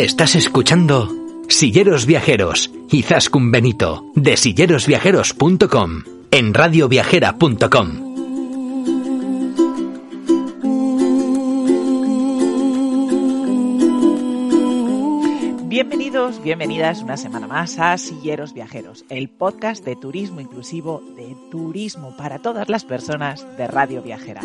Estás 0.00 0.34
escuchando 0.34 1.10
Silleros 1.50 2.06
Viajeros 2.06 2.70
y 2.90 3.02
Zascun 3.02 3.50
Benito 3.50 4.06
de 4.14 4.38
sillerosviajeros.com 4.38 6.04
en 6.30 6.54
radioviajera.com. 6.54 8.14
Bienvenidos, 15.68 16.42
bienvenidas 16.42 17.02
una 17.02 17.18
semana 17.18 17.46
más 17.46 17.78
a 17.78 17.98
Silleros 17.98 18.54
Viajeros, 18.54 19.04
el 19.10 19.28
podcast 19.28 19.84
de 19.84 19.96
turismo 19.96 20.40
inclusivo, 20.40 21.02
de 21.14 21.36
turismo 21.50 22.16
para 22.16 22.38
todas 22.38 22.70
las 22.70 22.86
personas 22.86 23.46
de 23.58 23.66
Radio 23.66 24.00
Viajera. 24.00 24.40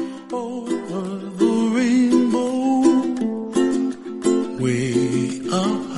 up. 5.51 5.94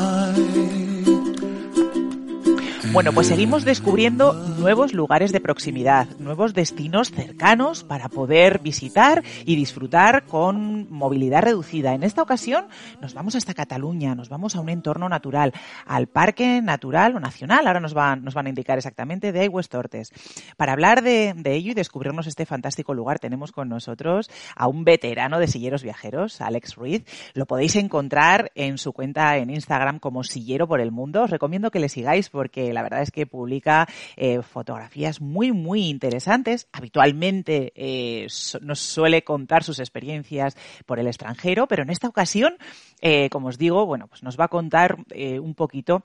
Bueno, 2.97 3.13
pues 3.13 3.27
seguimos 3.27 3.63
descubriendo 3.63 4.33
nuevos 4.33 4.91
lugares 4.91 5.31
de 5.31 5.39
proximidad, 5.39 6.07
nuevos 6.17 6.55
destinos 6.55 7.11
cercanos 7.11 7.83
para 7.83 8.09
poder 8.09 8.57
visitar 8.57 9.23
y 9.45 9.55
disfrutar 9.55 10.25
con 10.25 10.91
movilidad 10.91 11.43
reducida. 11.43 11.93
En 11.93 12.01
esta 12.01 12.23
ocasión 12.23 12.65
nos 12.99 13.13
vamos 13.13 13.35
hasta 13.35 13.53
Cataluña, 13.53 14.15
nos 14.15 14.29
vamos 14.29 14.55
a 14.55 14.61
un 14.61 14.69
entorno 14.69 15.09
natural, 15.09 15.53
al 15.85 16.07
Parque 16.07 16.59
Natural 16.63 17.15
o 17.15 17.19
Nacional, 17.19 17.67
ahora 17.67 17.79
nos 17.79 17.93
van, 17.93 18.23
nos 18.23 18.33
van 18.33 18.47
a 18.47 18.49
indicar 18.49 18.79
exactamente, 18.79 19.31
de 19.31 19.41
Aigües 19.41 19.69
Tortes. 19.69 20.11
Para 20.57 20.73
hablar 20.73 21.03
de, 21.03 21.35
de 21.37 21.53
ello 21.53 21.73
y 21.73 21.75
descubrirnos 21.75 22.25
este 22.25 22.47
fantástico 22.47 22.95
lugar, 22.95 23.19
tenemos 23.19 23.51
con 23.51 23.69
nosotros 23.69 24.31
a 24.55 24.67
un 24.67 24.85
veterano 24.85 25.37
de 25.37 25.45
silleros 25.45 25.83
viajeros, 25.83 26.41
Alex 26.41 26.73
Ruiz. 26.73 27.05
Lo 27.35 27.45
podéis 27.45 27.75
encontrar 27.75 28.51
en 28.55 28.79
su 28.79 28.91
cuenta 28.91 29.37
en 29.37 29.51
Instagram 29.51 29.99
como 29.99 30.23
Sillero 30.23 30.67
por 30.67 30.81
el 30.81 30.91
Mundo. 30.91 31.21
Os 31.21 31.29
recomiendo 31.29 31.69
que 31.69 31.77
le 31.77 31.89
sigáis 31.89 32.31
porque 32.31 32.73
la 32.73 32.86
verdad 32.89 33.03
es 33.03 33.11
que 33.11 33.25
publica 33.25 33.87
eh, 34.15 34.41
fotografías 34.41 35.21
muy, 35.21 35.51
muy 35.51 35.87
interesantes. 35.87 36.67
Habitualmente 36.71 37.73
eh, 37.75 38.27
nos 38.61 38.79
suele 38.79 39.23
contar 39.23 39.63
sus 39.63 39.79
experiencias 39.79 40.55
por 40.85 40.99
el 40.99 41.07
extranjero, 41.07 41.67
pero 41.67 41.83
en 41.83 41.89
esta 41.89 42.07
ocasión, 42.07 42.57
eh, 43.01 43.29
como 43.29 43.49
os 43.49 43.57
digo, 43.57 43.85
bueno, 43.85 44.07
pues 44.07 44.23
nos 44.23 44.39
va 44.39 44.45
a 44.45 44.49
contar 44.49 44.97
un 45.17 45.55
poquito 45.55 46.03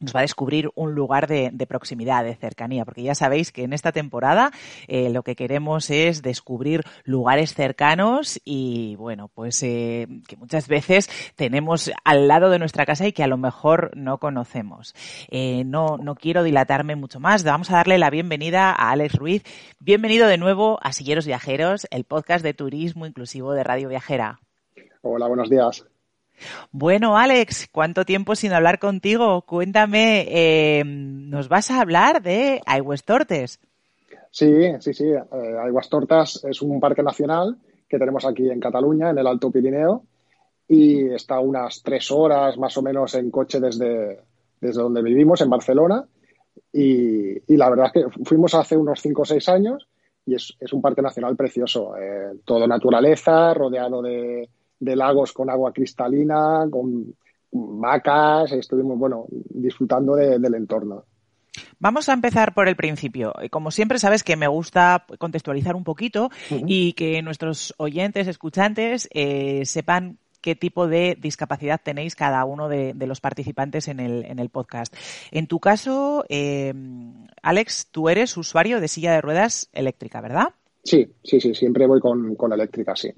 nos 0.00 0.14
va 0.14 0.20
a 0.20 0.22
descubrir 0.22 0.70
un 0.74 0.94
lugar 0.94 1.26
de, 1.26 1.50
proximidad, 1.68 2.24
de 2.24 2.34
cercanía, 2.34 2.84
porque 2.84 3.02
ya 3.02 3.14
sabéis 3.14 3.52
que 3.52 3.64
en 3.64 3.72
esta 3.72 3.92
temporada 3.92 4.52
eh, 4.86 5.10
lo 5.10 5.22
que 5.22 5.34
queremos 5.34 5.90
es 5.90 6.22
descubrir 6.22 6.82
lugares 7.04 7.54
cercanos 7.54 8.40
y, 8.44 8.96
bueno, 8.96 9.28
pues 9.28 9.62
eh, 9.62 10.06
que 10.26 10.36
muchas 10.36 10.68
veces 10.68 11.10
tenemos 11.36 11.90
al 12.04 12.28
lado 12.28 12.50
de 12.50 12.58
nuestra 12.58 12.86
casa 12.86 13.06
y 13.06 13.12
que 13.12 13.24
a 13.24 13.28
lo 13.28 13.36
mejor 13.36 13.90
no 13.96 14.18
conocemos. 14.18 14.94
Eh, 15.30 15.64
no, 15.64 15.98
no 15.98 16.14
quiero 16.14 16.42
dilatarme 16.42 16.96
mucho 16.96 17.20
más, 17.20 17.44
vamos 17.44 17.70
a 17.70 17.76
darle 17.76 17.98
la 17.98 18.10
bienvenida 18.10 18.70
a 18.70 18.90
Alex 18.90 19.14
Ruiz. 19.14 19.42
Bienvenido 19.80 20.28
de 20.28 20.38
nuevo 20.38 20.78
a 20.82 20.92
Silleros 20.92 21.26
Viajeros, 21.26 21.86
el 21.90 22.04
podcast 22.04 22.44
de 22.44 22.54
turismo 22.54 23.06
inclusivo 23.06 23.52
de 23.52 23.64
Radio 23.64 23.88
Viajera. 23.88 24.40
Hola, 25.02 25.26
buenos 25.26 25.50
días. 25.50 25.84
Bueno, 26.70 27.16
Alex, 27.16 27.68
¿cuánto 27.72 28.04
tiempo 28.04 28.34
sin 28.34 28.52
hablar 28.52 28.78
contigo? 28.78 29.42
Cuéntame, 29.42 30.26
eh, 30.28 30.84
¿nos 30.84 31.48
vas 31.48 31.70
a 31.70 31.80
hablar 31.80 32.22
de 32.22 32.60
Aigües 32.66 33.04
Tortes? 33.04 33.60
Sí, 34.30 34.52
sí, 34.80 34.94
sí. 34.94 35.06
Eh, 35.06 35.88
Tortas 35.90 36.44
es 36.44 36.62
un 36.62 36.80
parque 36.80 37.02
nacional 37.02 37.56
que 37.88 37.98
tenemos 37.98 38.24
aquí 38.26 38.48
en 38.50 38.60
Cataluña, 38.60 39.10
en 39.10 39.18
el 39.18 39.26
Alto 39.26 39.50
Pirineo, 39.50 40.04
y 40.68 41.08
está 41.08 41.40
unas 41.40 41.82
tres 41.82 42.10
horas 42.10 42.58
más 42.58 42.76
o 42.76 42.82
menos 42.82 43.14
en 43.14 43.30
coche 43.30 43.58
desde, 43.58 44.20
desde 44.60 44.82
donde 44.82 45.02
vivimos, 45.02 45.40
en 45.40 45.50
Barcelona. 45.50 46.04
Y, 46.72 47.56
la 47.56 47.70
verdad 47.70 47.86
es 47.86 47.92
que 47.92 48.24
fuimos 48.24 48.54
hace 48.54 48.76
unos 48.76 49.00
cinco 49.00 49.22
o 49.22 49.24
seis 49.24 49.48
años 49.48 49.88
y 50.26 50.34
es, 50.34 50.54
un 50.72 50.82
parque 50.82 51.00
nacional 51.00 51.34
precioso. 51.34 51.96
Eh, 51.96 52.38
todo 52.44 52.66
naturaleza, 52.66 53.54
rodeado 53.54 54.02
de, 54.02 54.50
de 54.80 54.96
lagos 54.96 55.32
con 55.32 55.50
agua 55.50 55.72
cristalina, 55.72 56.66
con 56.70 57.14
vacas, 57.50 58.52
estuvimos, 58.52 58.98
bueno, 58.98 59.26
disfrutando 59.30 60.14
del 60.14 60.54
entorno. 60.54 61.04
Vamos 61.80 62.08
a 62.08 62.12
empezar 62.12 62.54
por 62.54 62.68
el 62.68 62.76
principio. 62.76 63.32
Como 63.50 63.70
siempre, 63.70 63.98
sabes 63.98 64.22
que 64.22 64.36
me 64.36 64.48
gusta 64.48 65.06
contextualizar 65.18 65.76
un 65.76 65.84
poquito 65.84 66.30
y 66.50 66.92
que 66.92 67.22
nuestros 67.22 67.74
oyentes, 67.78 68.26
escuchantes, 68.26 69.08
eh, 69.12 69.62
sepan 69.64 70.18
qué 70.40 70.54
tipo 70.54 70.86
de 70.86 71.16
discapacidad 71.20 71.80
tenéis 71.82 72.14
cada 72.14 72.44
uno 72.44 72.68
de, 72.68 72.94
los 72.94 73.20
participantes 73.20 73.88
en 73.88 74.00
el, 74.00 74.24
en 74.24 74.38
el, 74.38 74.50
podcast. 74.50 74.94
En 75.30 75.46
tu 75.46 75.58
caso, 75.58 76.24
eh, 76.28 76.72
Alex, 77.42 77.88
tú 77.90 78.08
eres 78.08 78.36
usuario 78.36 78.80
de 78.80 78.88
silla 78.88 79.12
de 79.12 79.20
ruedas 79.20 79.68
eléctrica, 79.72 80.20
¿verdad? 80.20 80.48
Sí, 80.84 81.08
sí, 81.22 81.40
sí, 81.40 81.54
siempre 81.54 81.86
voy 81.86 82.00
con, 82.00 82.34
con 82.34 82.52
eléctrica, 82.52 82.94
sí. 82.94 83.12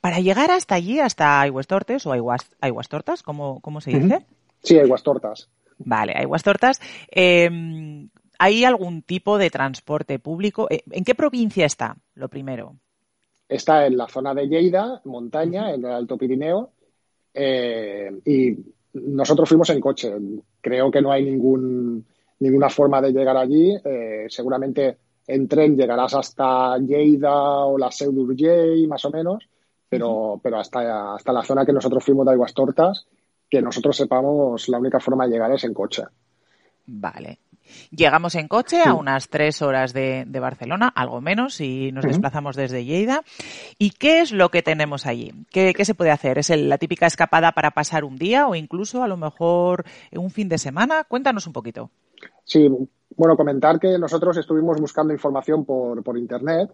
Para 0.00 0.20
llegar 0.20 0.50
hasta 0.50 0.74
allí, 0.74 1.00
hasta 1.00 1.40
Aiguastortes 1.40 2.06
o 2.06 2.12
Aiguas, 2.12 2.88
Tortas, 2.88 3.22
¿cómo, 3.22 3.80
se 3.80 3.90
dice? 3.90 4.26
Sí, 4.62 4.78
Aiguastortas. 4.78 5.48
Vale, 5.78 6.12
Aiguastortas. 6.16 6.80
Eh, 7.10 8.08
¿Hay 8.42 8.64
algún 8.64 9.02
tipo 9.02 9.36
de 9.36 9.50
transporte 9.50 10.18
público? 10.18 10.66
Eh, 10.70 10.82
¿En 10.92 11.04
qué 11.04 11.14
provincia 11.14 11.66
está, 11.66 11.94
lo 12.14 12.30
primero? 12.30 12.74
Está 13.46 13.84
en 13.84 13.98
la 13.98 14.08
zona 14.08 14.32
de 14.32 14.48
Lleida, 14.48 15.02
montaña, 15.04 15.74
en 15.74 15.84
el 15.84 15.92
Alto 15.92 16.16
Pirineo, 16.16 16.70
eh, 17.34 18.10
y 18.24 18.56
nosotros 18.94 19.46
fuimos 19.46 19.68
en 19.68 19.80
coche. 19.82 20.14
Creo 20.58 20.90
que 20.90 21.02
no 21.02 21.12
hay 21.12 21.22
ningún, 21.22 22.06
ninguna 22.38 22.70
forma 22.70 23.02
de 23.02 23.12
llegar 23.12 23.36
allí. 23.36 23.76
Eh, 23.84 24.24
seguramente 24.30 24.96
en 25.34 25.46
tren 25.48 25.76
llegarás 25.76 26.14
hasta 26.14 26.76
Lleida 26.78 27.64
o 27.64 27.78
la 27.78 27.90
Seu 27.90 28.12
d'Urgell, 28.12 28.88
más 28.88 29.04
o 29.04 29.10
menos, 29.10 29.48
pero, 29.88 30.40
pero 30.42 30.58
hasta, 30.58 31.14
hasta 31.14 31.32
la 31.32 31.44
zona 31.44 31.64
que 31.64 31.72
nosotros 31.72 32.04
fuimos 32.04 32.26
de 32.26 32.32
Aguas 32.32 32.52
Tortas, 32.52 33.06
que 33.48 33.62
nosotros 33.62 33.96
sepamos, 33.96 34.68
la 34.68 34.78
única 34.78 34.98
forma 35.00 35.26
de 35.26 35.32
llegar 35.32 35.52
es 35.52 35.64
en 35.64 35.74
coche. 35.74 36.02
Vale. 36.86 37.38
Llegamos 37.90 38.34
en 38.34 38.48
coche 38.48 38.82
a 38.84 38.94
unas 38.94 39.28
tres 39.28 39.62
horas 39.62 39.92
de, 39.92 40.26
Barcelona, 40.40 40.88
algo 40.88 41.20
menos, 41.20 41.54
si 41.54 41.92
nos 41.92 42.04
desplazamos 42.04 42.56
desde 42.56 42.84
Lleida. 42.84 43.22
¿Y 43.78 43.90
qué 43.90 44.22
es 44.22 44.32
lo 44.32 44.48
que 44.48 44.62
tenemos 44.62 45.06
allí? 45.06 45.32
¿Qué, 45.50 45.72
se 45.84 45.94
puede 45.94 46.10
hacer? 46.10 46.38
¿Es 46.38 46.50
la 46.50 46.78
típica 46.78 47.06
escapada 47.06 47.52
para 47.52 47.70
pasar 47.70 48.02
un 48.04 48.16
día 48.16 48.48
o 48.48 48.56
incluso 48.56 49.04
a 49.04 49.08
lo 49.08 49.16
mejor 49.16 49.84
un 50.10 50.30
fin 50.30 50.48
de 50.48 50.58
semana? 50.58 51.04
Cuéntanos 51.04 51.46
un 51.46 51.52
poquito. 51.52 51.90
Sí, 52.44 52.68
bueno, 53.16 53.36
comentar 53.36 53.78
que 53.78 53.98
nosotros 53.98 54.36
estuvimos 54.36 54.80
buscando 54.80 55.12
información 55.12 55.64
por, 55.64 56.02
por 56.02 56.16
Internet 56.16 56.70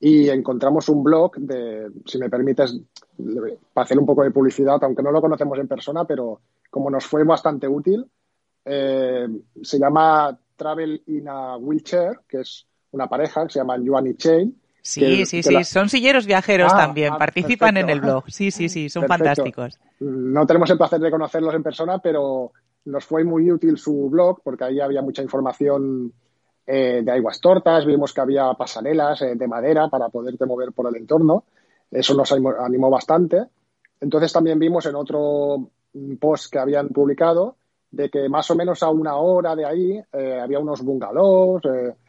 y 0.00 0.28
encontramos 0.28 0.88
un 0.88 1.02
blog 1.02 1.36
de, 1.36 1.88
si 2.06 2.18
me 2.18 2.30
permites, 2.30 2.78
para 3.72 3.84
hacer 3.84 3.98
un 3.98 4.06
poco 4.06 4.22
de 4.22 4.30
publicidad, 4.30 4.78
aunque 4.82 5.02
no 5.02 5.10
lo 5.10 5.20
conocemos 5.20 5.58
en 5.58 5.68
persona, 5.68 6.04
pero 6.04 6.40
como 6.70 6.90
nos 6.90 7.04
fue 7.06 7.24
bastante 7.24 7.66
útil, 7.66 8.06
eh, 8.64 9.26
se 9.62 9.78
llama 9.78 10.38
Travel 10.56 11.02
in 11.06 11.28
a 11.28 11.56
Wheelchair, 11.56 12.20
que 12.28 12.40
es 12.40 12.66
una 12.92 13.08
pareja 13.08 13.46
que 13.46 13.52
se 13.52 13.58
llama 13.58 13.78
Yuan 13.78 14.06
y 14.06 14.14
Chain, 14.14 14.56
Sí, 14.88 15.26
sí, 15.26 15.42
sí, 15.42 15.64
son 15.64 15.90
silleros 15.90 16.24
viajeros 16.24 16.72
ah, 16.72 16.78
también, 16.78 17.12
ah, 17.12 17.18
participan 17.18 17.76
en 17.76 17.90
el 17.90 18.00
blog. 18.00 18.24
Sí, 18.28 18.50
sí, 18.50 18.70
sí, 18.70 18.88
son 18.88 19.06
fantásticos. 19.06 19.78
No 20.00 20.46
tenemos 20.46 20.70
el 20.70 20.78
placer 20.78 20.98
de 20.98 21.10
conocerlos 21.10 21.54
en 21.54 21.62
persona, 21.62 21.98
pero 21.98 22.52
nos 22.84 23.04
fue 23.04 23.24
muy 23.24 23.50
útil 23.50 23.76
su 23.78 24.08
blog 24.08 24.40
porque 24.42 24.64
ahí 24.64 24.80
había 24.80 25.02
mucha 25.02 25.22
información 25.22 26.12
eh, 26.70 27.00
de 27.02 27.12
aguas 27.12 27.40
tortas, 27.40 27.86
vimos 27.86 28.12
que 28.12 28.20
había 28.20 28.52
pasarelas 28.52 29.22
eh, 29.22 29.36
de 29.36 29.48
madera 29.48 29.88
para 29.88 30.10
poderte 30.10 30.44
mover 30.44 30.72
por 30.72 30.86
el 30.86 30.96
entorno. 30.96 31.44
Eso 31.90 32.12
nos 32.12 32.30
animó 32.30 32.90
bastante. 32.90 33.42
Entonces 33.98 34.30
también 34.30 34.58
vimos 34.58 34.84
en 34.84 34.94
otro 34.94 35.70
post 36.20 36.52
que 36.52 36.58
habían 36.58 36.90
publicado 36.90 37.56
de 37.90 38.10
que 38.10 38.28
más 38.28 38.50
o 38.50 38.54
menos 38.54 38.82
a 38.82 38.90
una 38.90 39.16
hora 39.16 39.56
de 39.56 39.64
ahí 39.64 39.98
eh, 40.12 40.38
había 40.42 40.58
unos 40.58 40.82
bungalows, 40.82 41.62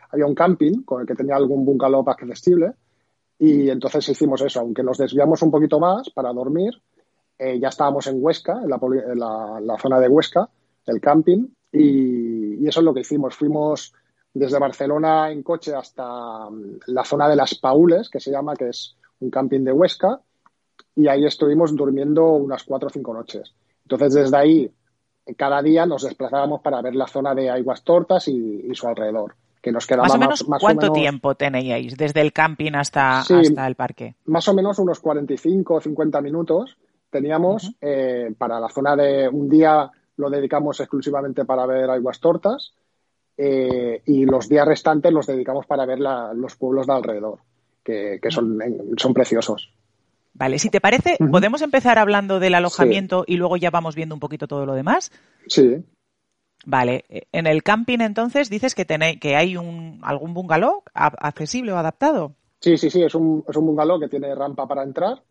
había 0.10 0.26
un 0.26 0.36
camping 0.36 0.84
con 0.84 1.02
el 1.02 1.08
que 1.08 1.16
tenía 1.16 1.38
algún 1.38 1.64
bungalow 1.64 2.04
accesible 2.10 2.74
y 3.40 3.70
entonces 3.70 4.10
hicimos 4.10 4.42
eso, 4.42 4.60
aunque 4.60 4.84
nos 4.84 4.98
desviamos 4.98 5.42
un 5.42 5.52
poquito 5.52 5.80
más 5.80 6.10
para 6.10 6.34
dormir, 6.34 6.74
ya 7.40 7.70
estábamos 7.70 8.06
en 8.08 8.22
Huesca, 8.22 8.60
en 8.62 9.20
la, 9.20 9.78
zona 9.80 10.02
de 10.02 10.10
Huesca, 10.10 10.50
el 10.86 11.02
camping, 11.02 11.48
y, 11.72 12.68
eso 12.68 12.82
es 12.82 12.86
lo 12.86 12.94
que 12.94 13.02
hicimos. 13.02 13.36
Fuimos 13.36 13.94
desde 14.34 14.60
Barcelona 14.60 15.32
en 15.32 15.44
coche 15.44 15.74
hasta 15.74 16.50
mm, 16.50 16.80
la 16.88 17.04
zona 17.04 17.28
de 17.28 17.36
las 17.36 17.56
Paules, 17.56 18.10
que 18.10 18.20
se 18.20 18.32
llama, 18.32 18.56
que 18.56 18.70
es 18.70 18.96
un 19.20 19.30
camping 19.30 19.62
de 19.62 19.72
Huesca, 19.72 20.20
y 20.96 21.08
ahí 21.08 21.26
estuvimos 21.26 21.76
durmiendo 21.76 22.26
unas 22.32 22.64
cuatro 22.64 22.88
o 22.88 22.92
cinco 22.92 23.14
noches. 23.14 23.54
Entonces, 23.84 24.14
desde 24.14 24.38
ahí, 24.38 24.72
cada 25.36 25.62
día 25.62 25.86
nos 25.86 26.04
desplazábamos 26.04 26.62
para 26.62 26.82
ver 26.82 26.96
la 26.96 27.08
zona 27.08 27.34
de 27.34 27.50
Aguas 27.50 27.84
Tortas 27.84 28.28
y, 28.28 28.70
su 28.74 28.88
alrededor. 28.88 29.36
Que 29.62 29.74
nos 29.74 29.86
quedaba 29.86 30.04
más 30.04 30.16
o 30.16 30.18
menos, 30.18 30.46
¿cuánto 30.62 30.94
tiempo 30.94 31.36
tenéis 31.36 31.98
desde 31.98 32.22
el 32.22 32.32
camping 32.32 32.74
hasta, 32.76 33.20
hasta 33.20 33.68
el 33.68 33.76
parque? 33.76 34.16
Más 34.26 34.48
o 34.48 34.54
menos 34.54 34.80
unos 34.80 35.02
45 35.02 35.74
o 35.74 35.82
50 35.82 36.22
minutos 36.22 36.78
teníamos 37.10 37.74
eh, 37.82 38.34
para 38.38 38.58
la 38.60 38.70
zona 38.70 38.96
de 38.96 39.28
un 39.28 39.50
día 39.50 39.92
lo 40.20 40.30
dedicamos 40.30 40.80
exclusivamente 40.82 41.46
para 41.46 41.66
ver 41.66 41.90
aguas 41.90 42.20
tortas 42.20 42.74
eh, 43.38 44.02
y 44.06 44.26
los 44.26 44.50
días 44.50 44.68
restantes 44.68 45.14
los 45.14 45.26
dedicamos 45.26 45.66
para 45.66 45.86
ver 45.86 46.00
los 46.00 46.56
pueblos 46.58 46.88
de 46.88 46.94
alrededor, 46.94 47.40
que, 47.82 48.20
son, 48.30 48.60
son 48.98 49.14
preciosos. 49.14 49.72
Vale, 50.34 50.60
si 50.60 50.70
te 50.70 50.82
parece, 50.82 51.18
¿podemos 51.32 51.62
empezar 51.62 51.98
hablando 51.98 52.40
del 52.40 52.56
alojamiento 52.56 53.24
y 53.26 53.38
luego 53.38 53.56
ya 53.56 53.72
vamos 53.72 53.96
viendo 53.96 54.14
un 54.14 54.20
poquito 54.20 54.48
todo 54.48 54.66
lo 54.66 54.74
demás? 54.74 55.12
Sí. 55.48 55.84
Vale, 56.66 57.06
en 57.32 57.48
el 57.48 57.64
camping 57.64 58.00
entonces 58.02 58.50
dices 58.50 58.76
que, 58.76 58.84
tenéis, 58.84 59.22
que 59.22 59.38
hay 59.38 59.56
un, 59.56 60.00
algún 60.04 60.34
bungalow 60.34 60.84
accesible 60.94 61.72
o 61.72 61.78
adaptado. 61.78 62.34
Sí, 62.60 62.78
sí, 62.78 62.90
sí, 62.90 63.02
es 63.02 63.16
un, 63.16 63.46
es 63.48 63.56
un 63.56 63.66
bungalow 63.66 64.02
que 64.02 64.10
tiene 64.10 64.36
rampa 64.36 64.68
para 64.68 64.84
entrar, 64.84 65.24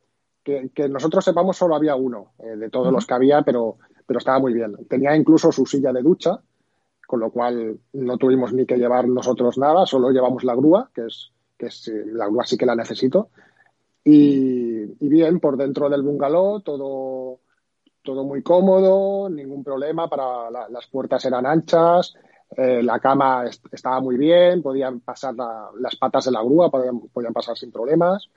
que, 0.75 0.89
nosotros 0.89 1.25
sepamos 1.25 1.57
solo 1.57 1.75
había 1.75 1.95
uno 1.95 2.33
eh, 2.39 2.57
de 2.57 2.71
todos 2.71 2.93
los 2.93 3.07
que 3.07 3.15
había, 3.15 3.43
pero, 3.43 3.77
pero 4.09 4.21
estaba 4.21 4.39
muy 4.39 4.55
bien. 4.55 4.75
Tenía 4.89 5.15
incluso 5.15 5.53
su 5.53 5.67
silla 5.67 5.93
de 5.93 6.01
ducha, 6.01 6.41
con 7.07 7.21
lo 7.21 7.31
cual 7.31 7.79
no 7.93 8.17
tuvimos 8.17 8.55
ni 8.55 8.65
que 8.65 8.79
llevar 8.79 9.07
nosotros 9.07 9.59
nada, 9.59 9.85
solo 9.85 10.11
llevamos 10.11 10.45
la 10.45 10.55
grúa, 10.55 10.91
que 10.95 11.05
es, 11.05 11.31
que 11.59 11.67
es 11.67 11.89
eh, 11.89 12.05
la 12.07 12.25
grúa 12.25 12.47
sí 12.47 12.57
que 12.57 12.65
la 12.65 12.75
necesito. 12.75 13.29
Y, 14.03 14.87
bien, 15.07 15.41
por 15.41 15.59
dentro 15.59 15.91
del 15.91 16.03
bungalow, 16.03 16.63
todo, 16.63 17.41
todo 18.03 18.25
muy 18.25 18.43
cómodo, 18.43 19.29
ningún 19.29 19.63
problema, 19.63 20.09
para 20.09 20.51
las 20.71 20.87
puertas 20.87 21.23
eran 21.27 21.45
anchas, 21.45 22.15
eh, 22.57 22.83
la 22.83 22.99
cama 23.01 23.45
estaba 23.71 24.01
muy 24.01 24.17
bien, 24.17 24.63
podían 24.63 25.01
pasar 25.01 25.35
las 25.79 25.97
patas 25.97 26.25
de 26.25 26.31
la 26.31 26.43
grúa, 26.43 26.71
podían, 26.71 27.01
podían 27.13 27.35
pasar 27.35 27.59
sin 27.59 27.71
problemas. 27.71 28.31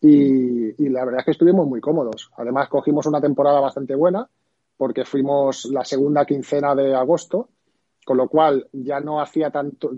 Y, 0.00 0.84
y, 0.84 0.88
la 0.88 1.04
verdad 1.04 1.20
es 1.20 1.26
que 1.26 1.30
estuvimos 1.30 1.64
muy 1.68 1.80
cómodos. 1.80 2.32
Además, 2.36 2.68
cogimos 2.68 3.06
una 3.06 3.20
temporada 3.20 3.60
bastante 3.60 3.94
buena 3.94 4.28
porque 4.76 5.04
fuimos 5.04 5.66
la 5.66 5.84
segunda 5.84 6.24
quincena 6.24 6.74
de 6.74 6.94
agosto 6.94 7.48
con 8.06 8.18
lo 8.18 8.28
cual 8.28 8.68
ya 8.72 9.00
no 9.00 9.20
hacía 9.20 9.50
tanto, 9.50 9.90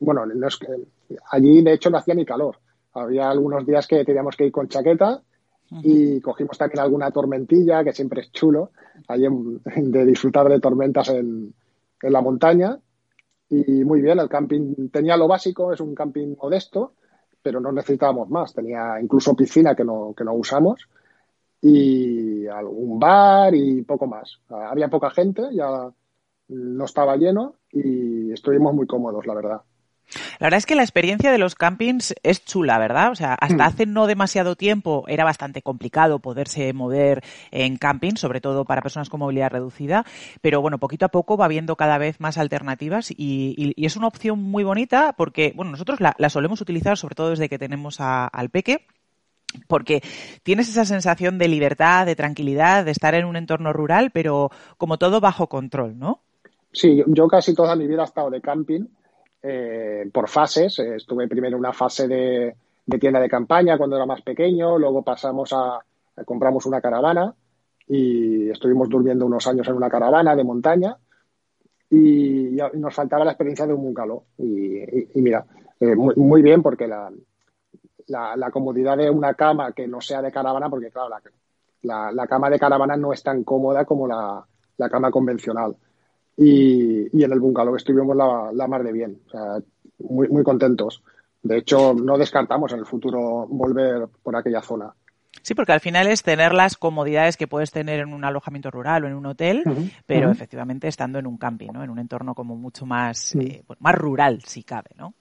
bueno, 0.00 0.24
allí 1.30 1.62
de 1.62 1.74
hecho 1.74 1.90
no 1.90 1.98
hacía 1.98 2.14
ni 2.14 2.24
calor. 2.24 2.56
Había 2.94 3.28
algunos 3.28 3.66
días 3.66 3.86
que 3.86 4.06
teníamos 4.06 4.36
que 4.36 4.46
ir 4.46 4.52
con 4.52 4.68
chaqueta 4.68 5.20
y 5.82 6.18
cogimos 6.22 6.56
también 6.56 6.80
alguna 6.80 7.10
tormentilla, 7.10 7.84
que 7.84 7.92
siempre 7.92 8.22
es 8.22 8.32
chulo, 8.32 8.70
allí 9.06 9.26
de 9.76 10.06
disfrutar 10.06 10.48
de 10.48 10.60
tormentas 10.60 11.10
en, 11.10 11.52
la 12.00 12.22
montaña. 12.22 12.78
Y 13.50 13.84
muy 13.84 14.00
bien, 14.00 14.18
el 14.18 14.30
camping 14.30 14.88
tenía 14.90 15.18
lo 15.18 15.28
básico, 15.28 15.74
es 15.74 15.80
un 15.80 15.94
camping 15.94 16.34
modesto, 16.40 16.94
pero 17.42 17.60
no 17.60 17.70
necesitábamos 17.70 18.30
más. 18.30 18.54
Tenía 18.54 18.98
incluso 18.98 19.36
piscina 19.36 19.74
que 19.74 19.84
no, 19.84 20.14
que 20.16 20.24
no 20.24 20.32
usamos 20.32 20.88
y 21.62 22.46
algún 22.48 22.98
bar 22.98 23.54
y 23.54 23.82
poco 23.82 24.06
más. 24.06 24.40
Había 24.50 24.88
poca 24.88 25.10
gente, 25.10 25.42
ya 25.52 25.90
no 26.48 26.84
estaba 26.84 27.16
lleno 27.16 27.54
y 27.70 28.32
estuvimos 28.32 28.74
muy 28.74 28.86
cómodos, 28.86 29.24
la 29.26 29.34
verdad. 29.34 29.62
La 30.40 30.46
verdad 30.46 30.58
es 30.58 30.66
que 30.66 30.74
la 30.74 30.82
experiencia 30.82 31.30
de 31.30 31.38
los 31.38 31.54
campings 31.54 32.14
es 32.22 32.44
chula, 32.44 32.78
¿verdad? 32.78 33.12
O 33.12 33.14
sea, 33.14 33.34
hasta 33.34 33.56
mm. 33.56 33.60
hace 33.60 33.86
no 33.86 34.06
demasiado 34.06 34.56
tiempo 34.56 35.04
era 35.08 35.24
bastante 35.24 35.62
complicado 35.62 36.18
poderse 36.18 36.72
mover 36.72 37.22
en 37.50 37.76
camping, 37.76 38.16
sobre 38.16 38.40
todo 38.40 38.64
para 38.64 38.82
personas 38.82 39.08
con 39.08 39.20
movilidad 39.20 39.50
reducida, 39.50 40.04
pero 40.42 40.60
bueno, 40.60 40.78
poquito 40.78 41.06
a 41.06 41.10
poco 41.10 41.36
va 41.36 41.46
habiendo 41.46 41.76
cada 41.76 41.96
vez 41.96 42.20
más 42.20 42.36
alternativas 42.36 43.10
y, 43.16 43.72
es 43.76 43.96
una 43.96 44.08
opción 44.08 44.42
muy 44.42 44.64
bonita 44.64 45.14
porque, 45.16 45.52
bueno, 45.54 45.70
nosotros 45.70 46.00
la, 46.00 46.14
solemos 46.28 46.60
utilizar 46.60 46.98
sobre 46.98 47.14
todo 47.14 47.30
desde 47.30 47.48
que 47.48 47.58
tenemos 47.58 48.00
al 48.00 48.50
peque 48.50 48.86
porque 49.68 50.02
tienes 50.42 50.68
esa 50.68 50.84
sensación 50.84 51.38
de 51.38 51.48
libertad, 51.48 52.06
de 52.06 52.16
tranquilidad, 52.16 52.84
de 52.84 52.90
estar 52.90 53.14
en 53.14 53.24
un 53.24 53.36
entorno 53.36 53.72
rural, 53.72 54.10
pero 54.12 54.50
como 54.76 54.98
todo 54.98 55.20
bajo 55.20 55.48
control, 55.48 55.98
¿no? 55.98 56.20
Sí, 56.72 57.02
yo, 57.06 57.28
casi 57.28 57.54
toda 57.54 57.76
mi 57.76 57.86
vida 57.86 58.02
he 58.02 58.06
estado 58.06 58.30
de 58.30 58.40
camping 58.40 58.86
eh, 59.42 60.08
por 60.12 60.28
fases. 60.28 60.78
Eh, 60.78 60.96
estuve 60.96 61.28
primero 61.28 61.56
en 61.56 61.60
una 61.60 61.72
fase 61.72 62.08
de, 62.08 62.56
tienda 62.98 63.20
de 63.20 63.28
campaña 63.28 63.76
cuando 63.76 63.96
era 63.96 64.06
más 64.06 64.22
pequeño, 64.22 64.78
luego 64.78 65.02
pasamos 65.02 65.52
a, 65.52 65.78
compramos 66.24 66.64
una 66.66 66.80
caravana 66.80 67.34
y 67.88 68.50
estuvimos 68.50 68.88
durmiendo 68.88 69.26
unos 69.26 69.46
años 69.46 69.68
en 69.68 69.74
una 69.74 69.90
caravana 69.90 70.34
de 70.34 70.44
montaña 70.44 70.96
y, 71.90 72.56
nos 72.74 72.94
faltaba 72.94 73.24
la 73.24 73.32
experiencia 73.32 73.66
de 73.66 73.74
un 73.74 73.82
bungalow. 73.82 74.24
Y, 74.38 75.20
mira, 75.20 75.44
eh, 75.78 75.94
muy, 75.94 76.40
bien 76.40 76.62
porque 76.62 76.86
la, 76.86 77.10
la, 78.08 78.50
comodidad 78.50 78.96
de 78.96 79.10
una 79.10 79.34
cama 79.34 79.72
que 79.72 79.86
no 79.86 80.00
sea 80.00 80.22
de 80.22 80.32
caravana, 80.32 80.68
porque 80.68 80.90
claro, 80.90 81.08
la, 81.82 82.12
la, 82.12 82.26
cama 82.26 82.50
de 82.50 82.58
caravana 82.58 82.96
no 82.96 83.12
es 83.12 83.22
tan 83.22 83.44
cómoda 83.44 83.84
como 83.84 84.06
la, 84.06 84.44
cama 84.90 85.10
convencional 85.10 85.76
y, 86.36 87.22
en 87.22 87.32
el 87.32 87.38
bungalow 87.38 87.76
estuvimos 87.76 88.16
la, 88.16 88.50
la 88.52 88.66
mar 88.66 88.82
de 88.82 88.92
bien, 88.92 89.20
o 89.26 89.30
sea, 89.30 89.58
muy, 89.98 90.28
muy 90.28 90.42
contentos. 90.42 91.02
De 91.42 91.58
hecho, 91.58 91.94
no 91.94 92.18
descartamos 92.18 92.72
en 92.72 92.80
el 92.80 92.86
futuro 92.86 93.46
volver 93.48 94.08
por 94.22 94.36
aquella 94.36 94.62
zona. 94.62 94.94
Sí, 95.42 95.54
porque 95.54 95.72
al 95.72 95.80
final 95.80 96.06
es 96.06 96.22
tener 96.22 96.54
las 96.54 96.76
comodidades 96.76 97.36
que 97.36 97.46
puedes 97.46 97.70
tener 97.70 98.00
en 98.00 98.12
un 98.12 98.24
alojamiento 98.24 98.70
rural 98.70 99.04
o 99.04 99.08
en 99.08 99.14
un 99.14 99.26
hotel, 99.26 99.64
pero 100.06 100.30
efectivamente 100.30 100.88
estando 100.88 101.18
en 101.18 101.26
un 101.26 101.36
camping, 101.36 101.70
¿no? 101.72 101.82
En 101.82 101.90
un 101.90 101.98
entorno 101.98 102.34
como 102.34 102.56
mucho 102.56 102.86
más, 102.86 103.34
eh, 103.34 103.64
más 103.78 103.94
rural, 103.94 104.42
si 104.46 104.62
cabe, 104.62 104.90
¿no? 104.96 105.14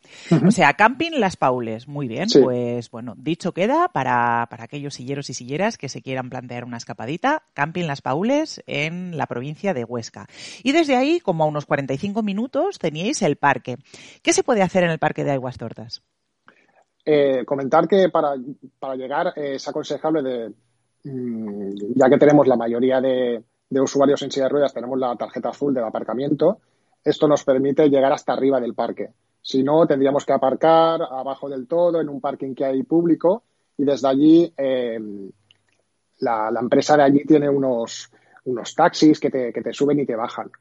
O 0.45 0.51
sea, 0.51 0.73
camping 0.73 1.11
Las 1.13 1.37
Paules, 1.37 1.87
muy 1.87 2.07
bien. 2.07 2.27
Pues 2.41 2.89
bueno, 2.91 3.13
dicho 3.17 3.53
queda 3.53 3.89
para, 3.89 4.47
para 4.49 4.63
aquellos 4.65 4.93
silleros 4.93 5.29
y 5.29 5.33
silleras 5.33 5.77
que 5.77 5.89
se 5.89 6.01
quieran 6.01 6.29
plantear 6.29 6.65
una 6.65 6.77
escapadita, 6.77 7.43
camping 7.53 7.85
Las 7.85 8.01
Paules 8.01 8.63
en 8.67 9.17
la 9.17 9.27
provincia 9.27 9.73
de 9.73 9.83
Huesca. 9.83 10.27
Y 10.63 10.71
desde 10.71 10.95
ahí, 10.95 11.19
como 11.19 11.43
a 11.43 11.47
unos 11.47 11.65
45 11.65 12.23
minutos, 12.23 12.79
teníais 12.79 13.21
el 13.21 13.37
parque. 13.37 13.77
¿Qué 14.21 14.33
se 14.33 14.43
puede 14.43 14.61
hacer 14.61 14.83
en 14.83 14.91
el 14.91 14.99
parque 14.99 15.23
de 15.23 15.31
Aguas 15.31 15.57
Tortas? 15.57 16.03
Eh, 17.03 17.43
comentar 17.45 17.87
que 17.87 18.09
para, 18.09 18.35
llegar 18.95 19.33
eh, 19.35 19.55
es 19.55 19.67
aconsejable 19.67 20.21
de, 20.21 20.53
mm, 21.03 21.93
ya 21.95 22.09
que 22.09 22.17
tenemos 22.17 22.47
la 22.47 22.55
mayoría 22.55 23.01
de, 23.01 23.43
usuarios 23.71 24.21
en 24.21 24.31
silla 24.31 24.45
de 24.45 24.49
ruedas, 24.49 24.73
tenemos 24.73 24.99
la 24.99 25.15
tarjeta 25.15 25.49
azul 25.49 25.73
del 25.73 25.85
aparcamiento, 25.85 26.59
esto 27.03 27.27
nos 27.27 27.43
permite 27.43 27.89
llegar 27.89 28.11
hasta 28.11 28.33
arriba 28.33 28.59
del 28.59 28.75
parque. 28.75 29.09
Si 29.41 29.63
no, 29.63 29.87
tendríamos 29.87 30.25
que 30.25 30.33
aparcar 30.33 31.01
abajo 31.01 31.49
del 31.49 31.67
todo, 31.67 31.99
en 31.99 32.09
un 32.09 32.21
parking 32.21 32.53
que 32.53 32.65
hay 32.65 32.83
público, 32.83 33.43
y 33.77 33.85
desde 33.85 34.07
allí 34.07 34.53
em, 34.57 35.31
la, 36.19 36.51
empresa 36.59 36.97
de 36.97 37.03
allí 37.03 37.25
tiene 37.25 37.49
unos, 37.49 38.11
unos 38.45 38.75
taxis 38.75 39.19
que 39.19 39.31
te, 39.31 39.51
que 39.51 39.61
te 39.61 39.73
suben 39.73 39.99
y 39.99 40.05
te 40.05 40.15
bajan. 40.15 40.51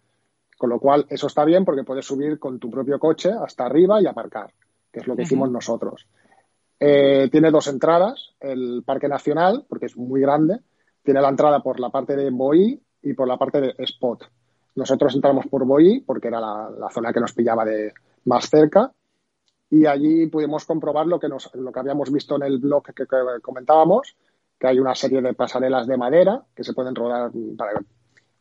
Con 0.57 0.71
lo 0.71 0.79
cual, 0.79 1.05
eso 1.11 1.27
está 1.27 1.45
bien 1.45 1.65
porque 1.65 1.85
puedes 1.85 2.07
subir 2.07 2.39
con 2.39 2.59
tu 2.59 2.71
propio 2.71 2.99
coche 2.99 3.31
hasta 3.33 3.67
arriba 3.67 4.01
y 4.01 4.07
aparcar, 4.07 4.53
que 4.91 5.01
es 5.01 5.07
lo 5.07 5.17
que 5.17 5.23
hicimos 5.23 5.51
nosotros. 5.51 6.07
Eh, 6.83 7.29
tiene 7.31 7.51
dos 7.51 7.67
entradas, 7.67 8.33
el 8.41 8.83
Parque 8.87 9.07
Nacional, 9.07 9.67
porque 9.69 9.87
es 9.87 9.99
muy 9.99 10.23
grande, 10.23 10.61
tiene 11.03 11.21
la 11.21 11.29
entrada 11.29 11.63
por 11.63 11.79
la 11.79 11.91
parte 11.91 12.17
de 12.17 12.31
Boí 12.31 12.81
y 13.03 13.13
por 13.13 13.29
la 13.29 13.37
parte 13.37 13.61
de 13.61 13.75
Spot. 13.77 14.25
Nosotros 14.77 15.15
entramos 15.15 15.47
por 15.47 15.67
Boí 15.67 16.01
porque 16.01 16.29
era 16.29 16.41
la, 16.41 16.89
zona 16.91 17.13
que 17.13 17.21
nos 17.21 17.35
pillaba 17.35 17.67
de 17.67 17.93
más 18.25 18.49
cerca 18.49 18.93
y 19.69 19.85
allí 19.85 20.27
pudimos 20.29 20.65
comprobar 20.65 21.07
lo 21.07 21.21
que, 21.21 21.29
nos, 21.29 21.55
lo 21.55 21.71
que 21.71 21.81
habíamos 21.81 22.11
visto 22.11 22.37
en 22.37 22.45
el 22.45 22.59
blog 22.59 22.85
que, 22.95 23.07
comentábamos, 23.43 24.17
que 24.59 24.67
hay 24.67 24.79
una 24.79 24.95
serie 24.95 25.21
de 25.21 25.35
pasarelas 25.35 25.87
de 25.87 25.99
madera 25.99 26.43
que 26.55 26.65
se 26.65 26.73
pueden 26.73 26.95
rodar 26.95 27.31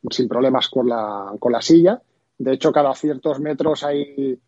sin 0.09 0.29
problemas 0.29 0.69
con 0.69 0.87
la, 0.87 1.33
con 1.39 1.51
la 1.51 1.61
silla. 1.61 2.01
De 2.37 2.53
hecho, 2.53 2.71
cada 2.71 2.95
ciertos 2.95 3.41
metros 3.41 3.83
hay 3.83 4.39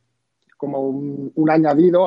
como 0.61 0.79
un, 0.79 1.49
añadido 1.49 2.05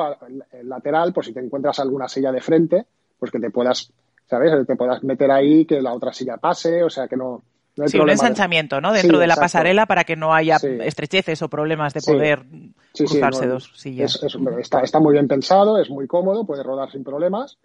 lateral, 0.63 1.11
por 1.11 1.25
si 1.25 1.33
te 1.33 1.41
encuentras 1.41 1.77
alguna 1.79 2.07
silla 2.07 2.31
de 2.31 2.39
frente, 2.39 2.85
pues 3.19 3.29
que 3.29 3.37
te 3.37 3.49
puedas, 3.49 3.91
¿sabes? 4.29 4.65
Te 4.65 4.77
puedas 4.77 5.03
meter 5.03 5.29
ahí, 5.29 5.65
que 5.65 5.81
la 5.81 5.93
otra 5.93 6.13
silla 6.13 6.37
pase, 6.37 6.81
o 6.81 6.89
sea 6.89 7.05
que 7.09 7.17
no, 7.17 7.43
sí, 7.85 7.99
un 7.99 8.09
ensanchamiento, 8.09 8.79
¿no? 8.79 8.93
Dentro 8.93 9.19
de 9.19 9.27
la 9.27 9.35
pasarela 9.35 9.87
para 9.87 10.05
que 10.05 10.15
no 10.15 10.33
haya 10.33 10.55
estrecheces 10.55 11.41
o 11.41 11.49
problemas 11.49 11.93
de 11.93 11.99
poder 11.99 12.45
cruzarse 12.95 13.45
dos 13.45 13.73
sillas. 13.75 14.23
está, 14.23 14.99
muy 15.01 15.11
bien 15.11 15.27
pensado, 15.27 15.77
es 15.77 15.89
muy 15.89 16.07
cómodo, 16.07 16.45
puede 16.45 16.63
rodar 16.63 16.89
sin 16.89 17.03
problemas. 17.03 17.57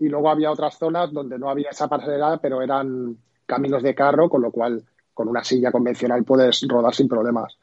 Y 0.00 0.08
luego 0.08 0.28
había 0.28 0.50
otras 0.50 0.76
zonas 0.76 1.12
donde 1.12 1.38
no 1.38 1.50
había 1.50 1.70
esa 1.70 1.86
pasarela, 1.86 2.40
pero 2.42 2.62
eran 2.62 3.16
caminos 3.46 3.84
de 3.84 3.94
carro, 3.94 4.28
con 4.28 4.42
lo 4.42 4.50
cual 4.50 4.82
con 5.14 5.28
una 5.28 5.44
silla 5.44 5.70
convencional 5.70 6.24
puedes 6.24 6.66
rodar 6.66 6.96
sin 6.96 7.06
problemas. 7.06 7.56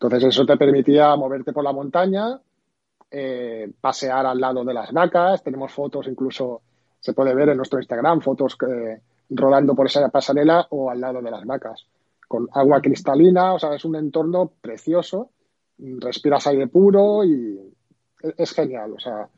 Entonces 0.00 0.24
eso 0.24 0.46
te 0.46 0.56
permitía 0.56 1.14
moverte 1.14 1.52
por 1.52 1.62
la 1.62 1.74
montaña, 1.74 2.40
eh, 3.10 3.70
pasear 3.82 4.24
al 4.24 4.40
lado 4.40 4.64
de 4.64 4.72
las 4.72 4.90
vacas. 4.92 5.42
Tenemos 5.42 5.72
fotos, 5.72 6.06
incluso 6.06 6.62
se 6.98 7.12
puede 7.12 7.34
ver 7.34 7.50
en 7.50 7.58
nuestro 7.58 7.78
Instagram, 7.78 8.22
fotos 8.22 8.56
que 8.56 9.02
rodando 9.28 9.74
por 9.74 9.86
esa 9.86 10.08
pasarela 10.08 10.66
o 10.70 10.90
al 10.90 11.02
lado 11.02 11.20
de 11.20 11.30
las 11.30 11.44
vacas, 11.44 11.86
con 12.26 12.48
agua 12.52 12.80
cristalina, 12.80 13.52
o 13.52 13.58
sea, 13.58 13.74
es 13.74 13.84
un 13.84 13.94
entorno 13.94 14.50
precioso, 14.60 15.32
respiras 15.78 16.46
aire 16.46 16.66
puro 16.66 17.22
y 17.22 17.58
es 18.38 18.52
genial, 18.52 18.94
o 18.94 18.98
sea. 18.98 19.28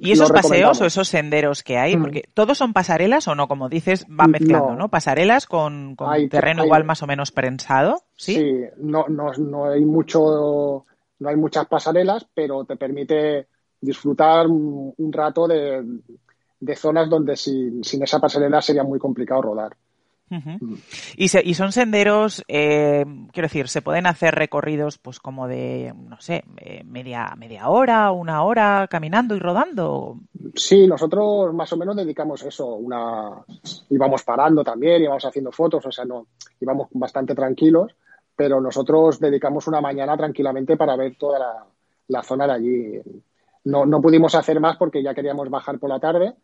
¿Y 0.00 0.12
esos 0.12 0.32
paseos 0.32 0.80
o 0.80 0.86
esos 0.86 1.08
senderos 1.08 1.62
que 1.62 1.78
hay? 1.78 1.96
Porque 1.96 2.24
todos 2.34 2.58
son 2.58 2.72
pasarelas 2.72 3.28
o 3.28 3.34
no, 3.34 3.46
como 3.46 3.68
dices, 3.68 4.04
van 4.08 4.32
mezclando, 4.32 4.74
¿no? 4.74 4.88
Pasarelas 4.88 5.46
con, 5.46 5.96
terreno 6.30 6.64
igual 6.64 6.84
más 6.84 7.02
o 7.02 7.06
menos 7.06 7.30
prensado, 7.30 8.02
¿sí? 8.16 8.34
Sí, 8.34 8.64
no, 8.78 9.06
no, 9.08 9.32
no 9.32 9.70
hay 9.70 9.84
mucho, 9.84 10.84
no 11.18 11.28
hay 11.28 11.36
muchas 11.36 11.66
pasarelas, 11.66 12.26
pero 12.34 12.64
te 12.64 12.76
permite 12.76 13.46
disfrutar 13.80 14.46
un 14.48 15.12
rato 15.12 15.46
de, 15.46 15.84
de 16.62 16.76
zonas 16.76 17.10
donde 17.10 17.36
sin, 17.36 17.82
sin 17.82 18.04
esa 18.04 18.20
pasarela 18.20 18.62
sería 18.62 18.84
muy 18.84 19.00
complicado 19.00 19.42
rodar. 19.42 19.76
Y, 21.16 21.24
y, 21.24 21.54
son 21.54 21.72
senderos, 21.72 22.42
eh, 22.48 23.04
quiero 23.32 23.46
decir, 23.46 23.68
se 23.68 23.82
pueden 23.82 24.06
hacer 24.06 24.34
recorridos 24.34 24.98
pues 24.98 25.20
como 25.20 25.46
de, 25.46 25.94
no 26.08 26.20
sé, 26.20 26.44
eh, 26.58 26.82
media, 26.84 27.34
media 27.36 27.68
hora, 27.68 28.10
una 28.12 28.42
hora 28.42 28.88
caminando 28.90 29.36
y 29.36 29.38
rodando. 29.38 30.16
Sí, 30.54 30.86
nosotros 30.86 31.52
más 31.54 31.72
o 31.72 31.76
menos 31.76 31.96
dedicamos 31.96 32.42
eso, 32.42 32.66
una 32.74 33.30
íbamos 33.90 34.22
parando 34.22 34.64
también, 34.64 35.02
íbamos 35.02 35.24
haciendo 35.24 35.52
fotos, 35.52 35.84
o 35.84 35.92
sea, 35.92 36.04
no, 36.04 36.26
íbamos 36.60 36.88
bastante 36.92 37.34
tranquilos, 37.34 37.94
pero 38.34 38.60
nosotros 38.60 39.20
dedicamos 39.20 39.66
una 39.66 39.80
mañana 39.80 40.16
tranquilamente 40.16 40.76
para 40.76 40.96
ver 40.96 41.16
toda 41.16 41.38
la, 41.38 41.66
la 42.08 42.22
zona 42.22 42.46
de 42.46 42.52
allí. 42.52 43.02
No, 43.64 43.86
no 43.86 44.00
pudimos 44.00 44.34
hacer 44.34 44.58
más 44.60 44.76
porque 44.76 45.02
ya 45.02 45.14
queríamos 45.14 45.48
bajar 45.50 45.78
por 45.78 45.90
la 45.90 46.00
tarde, 46.00 46.34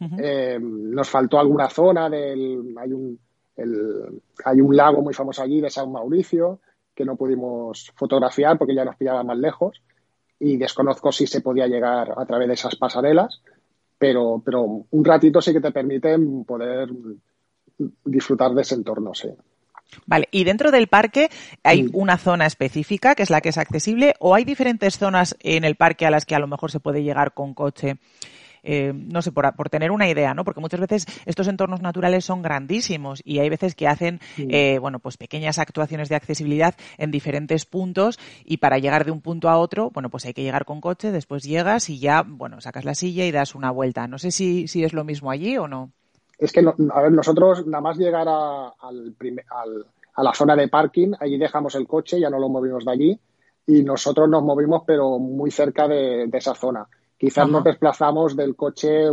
eh, 0.00 0.58
nos 0.60 1.08
faltó 1.08 1.38
alguna 1.38 1.68
zona 1.68 2.10
del. 2.10 2.74
Hay 2.78 2.92
un, 2.92 3.18
hay 3.56 4.60
un 4.60 4.76
lago 4.76 5.02
muy 5.02 5.14
famoso 5.14 5.42
allí 5.42 5.60
de 5.60 5.70
San 5.70 5.90
Mauricio 5.92 6.60
que 6.94 7.04
no 7.04 7.16
pudimos 7.16 7.92
fotografiar 7.96 8.58
porque 8.58 8.74
ya 8.74 8.84
nos 8.84 8.96
pillaba 8.96 9.22
más 9.22 9.38
lejos 9.38 9.82
y 10.38 10.56
desconozco 10.56 11.12
si 11.12 11.26
se 11.26 11.40
podía 11.40 11.66
llegar 11.66 12.12
a 12.16 12.26
través 12.26 12.48
de 12.48 12.54
esas 12.54 12.76
pasarelas, 12.76 13.42
pero, 13.98 14.42
pero 14.44 14.86
un 14.90 15.04
ratito 15.04 15.40
sí 15.40 15.52
que 15.52 15.60
te 15.60 15.72
permiten 15.72 16.44
poder 16.44 16.88
disfrutar 18.04 18.52
de 18.52 18.62
ese 18.62 18.74
entorno, 18.74 19.14
sí. 19.14 19.28
Vale, 20.06 20.28
y 20.32 20.44
dentro 20.44 20.70
del 20.70 20.88
parque 20.88 21.30
hay 21.62 21.88
una 21.92 22.18
zona 22.18 22.46
específica 22.46 23.14
que 23.14 23.22
es 23.22 23.30
la 23.30 23.40
que 23.40 23.50
es 23.50 23.58
accesible 23.58 24.14
o 24.18 24.34
hay 24.34 24.44
diferentes 24.44 24.98
zonas 24.98 25.36
en 25.40 25.64
el 25.64 25.76
parque 25.76 26.06
a 26.06 26.10
las 26.10 26.26
que 26.26 26.34
a 26.34 26.40
lo 26.40 26.48
mejor 26.48 26.70
se 26.70 26.80
puede 26.80 27.02
llegar 27.02 27.32
con 27.32 27.54
coche 27.54 27.98
eh, 28.64 28.92
no 28.94 29.22
sé, 29.22 29.30
por, 29.30 29.68
tener 29.68 29.90
una 29.90 30.08
idea, 30.08 30.34
¿no? 30.34 30.42
Porque 30.44 30.60
muchas 30.60 30.80
veces 30.80 31.06
estos 31.26 31.46
entornos 31.48 31.82
naturales 31.82 32.24
son 32.24 32.42
grandísimos 32.42 33.20
y 33.24 33.38
hay 33.38 33.50
veces 33.50 33.74
que 33.74 33.86
hacen, 33.86 34.20
eh, 34.38 34.78
bueno, 34.80 34.98
pues 34.98 35.16
pequeñas 35.18 35.58
actuaciones 35.58 36.08
de 36.08 36.16
accesibilidad 36.16 36.74
en 36.96 37.10
diferentes 37.10 37.66
puntos 37.66 38.18
y 38.44 38.56
para 38.56 38.78
llegar 38.78 39.04
de 39.04 39.10
un 39.10 39.20
punto 39.20 39.50
a 39.50 39.58
otro, 39.58 39.90
bueno, 39.90 40.08
pues 40.08 40.24
hay 40.24 40.32
que 40.32 40.42
llegar 40.42 40.64
con 40.64 40.80
coche, 40.80 41.12
después 41.12 41.44
llegas 41.44 41.90
y 41.90 41.98
ya, 41.98 42.24
bueno, 42.26 42.60
sacas 42.60 42.84
la 42.84 42.94
silla 42.94 43.26
y 43.26 43.32
das 43.32 43.54
una 43.54 43.70
vuelta. 43.70 44.08
No 44.08 44.18
sé 44.18 44.30
si, 44.30 44.66
si 44.66 44.82
es 44.82 44.94
lo 44.94 45.04
mismo 45.04 45.30
allí 45.30 45.56
o 45.58 45.68
no. 45.68 45.90
Es 46.38 46.50
que, 46.50 46.60
a 46.60 47.00
ver, 47.00 47.12
nosotros 47.12 47.66
nada 47.66 47.82
más 47.82 47.98
llegar 47.98 48.26
a, 48.28 48.68
al, 48.80 49.14
a 50.14 50.22
la 50.22 50.34
zona 50.34 50.56
de 50.56 50.68
parking, 50.68 51.12
allí 51.20 51.38
dejamos 51.38 51.74
el 51.74 51.86
coche, 51.86 52.18
ya 52.18 52.30
no 52.30 52.38
lo 52.38 52.48
movimos 52.48 52.84
de 52.84 52.90
allí 52.90 53.20
y 53.66 53.82
nosotros 53.82 54.28
nos 54.28 54.42
movimos 54.42 54.82
pero 54.86 55.18
muy 55.18 55.50
cerca 55.50 55.86
de 55.86 56.28
esa 56.32 56.54
zona. 56.54 56.86
Quizás 57.24 57.48
nos 57.48 57.64
desplazamos 57.64 58.36
del 58.36 58.54
coche 58.54 59.06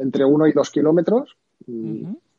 entre 0.00 0.24
uno 0.24 0.48
y 0.48 0.52
dos 0.52 0.68
kilómetros. 0.68 1.36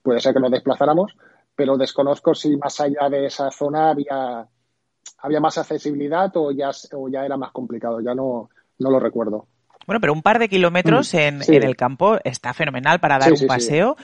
Puede 0.03 0.19
ser 0.19 0.33
que 0.33 0.41
nos 0.41 0.51
desplazáramos, 0.51 1.15
pero 1.55 1.77
desconozco 1.77 2.35
si 2.35 2.57
más 2.57 2.77
allá 2.81 3.07
de 3.09 3.27
esa 3.27 3.49
zona 3.51 3.91
había, 3.91 4.45
había 5.19 5.39
más 5.39 5.57
accesibilidad 5.57 6.29
o 6.35 6.51
ya, 6.51 6.71
o 6.91 7.07
ya 7.07 7.25
era 7.25 7.37
más 7.37 7.53
complicado. 7.53 8.01
Ya 8.01 8.13
no, 8.13 8.49
no 8.79 8.91
lo 8.91 8.99
recuerdo. 8.99 9.47
Bueno, 9.87 10.01
pero 10.01 10.11
un 10.11 10.21
par 10.21 10.39
de 10.39 10.49
kilómetros 10.49 11.13
mm, 11.13 11.17
en, 11.17 11.63
el 11.63 11.77
campo 11.77 12.17
está 12.25 12.53
fenomenal 12.53 12.99
para 12.99 13.17
dar 13.17 13.31
un 13.31 13.47
paseo, 13.47 13.95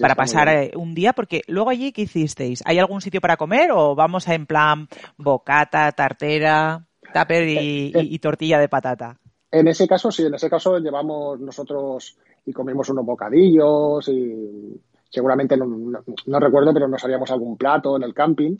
para 0.00 0.14
pasar 0.14 0.48
eh, 0.48 0.70
un 0.76 0.94
día, 0.94 1.12
porque 1.12 1.42
luego 1.48 1.70
allí, 1.70 1.90
¿qué 1.90 2.02
hicisteis? 2.02 2.62
¿Hay 2.66 2.78
algún 2.78 3.00
sitio 3.00 3.20
para 3.20 3.36
comer 3.36 3.72
o 3.72 3.96
vamos 3.96 4.28
a 4.28 4.34
en 4.34 4.46
plan 4.46 4.88
bocata, 5.16 5.90
tartera, 5.90 6.86
tupper 7.12 7.48
y, 7.48 7.86
eh, 7.88 7.92
eh. 7.94 8.18
tortilla 8.20 8.60
de 8.60 8.68
patata? 8.68 9.18
En 9.50 9.68
ese 9.68 9.86
caso, 9.86 10.10
sí, 10.10 10.24
en 10.24 10.34
ese 10.34 10.50
caso 10.50 10.78
llevamos 10.78 11.40
nosotros 11.40 12.16
y 12.44 12.52
comimos 12.52 12.88
unos 12.90 13.06
bocadillos 13.06 14.08
y 14.08 14.80
seguramente 15.08 15.56
no, 15.56 16.40
recuerdo, 16.40 16.74
pero 16.74 16.88
nos 16.88 17.04
haríamos 17.04 17.30
algún 17.30 17.56
plato 17.56 17.96
en 17.96 18.02
el 18.02 18.14
camping. 18.14 18.56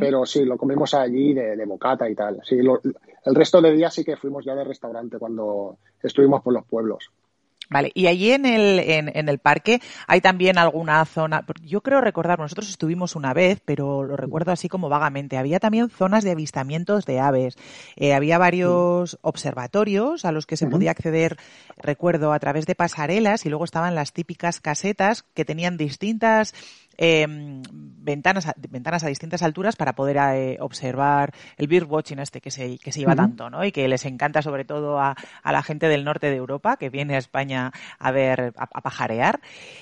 Pero 0.00 0.24
sí, 0.24 0.42
lo 0.44 0.56
comimos 0.56 0.94
allí 0.94 1.34
de, 1.34 1.54
de 1.54 1.64
bocata 1.66 2.08
y 2.08 2.14
tal. 2.14 2.40
Sí, 2.42 2.56
el 2.58 3.34
resto 3.34 3.60
de 3.60 3.72
días 3.72 3.92
sí 3.92 4.04
que 4.04 4.16
fuimos 4.16 4.42
ya 4.42 4.54
de 4.54 4.64
restaurante 4.64 5.18
cuando 5.18 5.76
estuvimos 6.02 6.42
por 6.42 6.54
los 6.54 6.64
pueblos. 6.64 7.10
Vale, 7.68 7.90
y 7.94 8.06
allí 8.06 8.30
en 8.30 8.46
el, 8.46 8.78
en, 8.78 9.28
el 9.28 9.38
parque 9.38 9.80
hay 10.06 10.20
también 10.20 10.56
alguna 10.56 11.04
zona, 11.04 11.44
yo 11.62 11.80
creo 11.80 12.00
recordar, 12.00 12.38
nosotros 12.38 12.68
estuvimos 12.68 13.16
una 13.16 13.34
vez, 13.34 13.60
pero 13.64 14.04
lo 14.04 14.16
recuerdo 14.16 14.52
así 14.52 14.68
como 14.68 14.88
vagamente, 14.88 15.36
había 15.36 15.58
también 15.58 15.90
zonas 15.90 16.22
de 16.22 16.30
avistamientos 16.30 17.06
de 17.06 17.18
aves, 17.18 17.56
eh, 17.96 18.14
había 18.14 18.38
varios 18.38 19.18
observatorios 19.20 20.24
a 20.24 20.30
los 20.30 20.46
que 20.46 20.56
se 20.56 20.68
podía 20.68 20.92
acceder, 20.92 21.38
recuerdo, 21.76 22.32
a 22.32 22.38
través 22.38 22.66
de 22.66 22.76
pasarelas 22.76 23.44
y 23.46 23.48
luego 23.48 23.64
estaban 23.64 23.96
las 23.96 24.12
típicas 24.12 24.60
casetas 24.60 25.24
que 25.34 25.44
tenían 25.44 25.76
distintas 25.76 26.54
Em, 26.98 27.62
ventanas, 28.06 28.46
a, 28.46 28.54
ventanas 28.56 29.04
a 29.04 29.08
distintas 29.08 29.42
alturas 29.42 29.76
para 29.76 29.94
poder 29.94 30.16
eh, 30.16 30.56
observar 30.60 31.32
el 31.58 31.84
watching 31.84 32.20
este 32.20 32.40
que 32.40 32.50
se, 32.50 32.78
que 32.78 32.92
se 32.92 33.00
lleva 33.00 33.16
tanto, 33.16 33.50
¿no? 33.50 33.64
Y 33.64 33.72
que 33.72 33.86
les 33.88 34.04
encanta 34.06 34.42
sobre 34.42 34.64
todo 34.64 34.98
a, 34.98 35.16
a, 35.42 35.52
la 35.52 35.62
gente 35.62 35.88
del 35.88 36.04
norte 36.04 36.30
de 36.30 36.36
Europa 36.36 36.76
que 36.76 36.88
viene 36.88 37.16
a 37.16 37.18
España 37.18 37.72
a 37.98 38.10
ver, 38.12 38.54
a, 38.56 38.80
pajarear. 38.80 39.40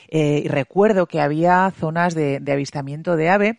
Eh, 0.08 0.42
y 0.44 0.48
recuerdo 0.48 1.06
que 1.06 1.20
había 1.20 1.70
zonas 1.78 2.14
de, 2.14 2.40
de 2.40 2.52
avistamiento 2.52 3.16
de 3.16 3.28
ave 3.28 3.58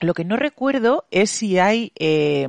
lo 0.00 0.14
que 0.14 0.24
no 0.24 0.36
recuerdo 0.36 1.04
es 1.10 1.30
si 1.30 1.58
hay 1.58 1.92
eh, 1.96 2.48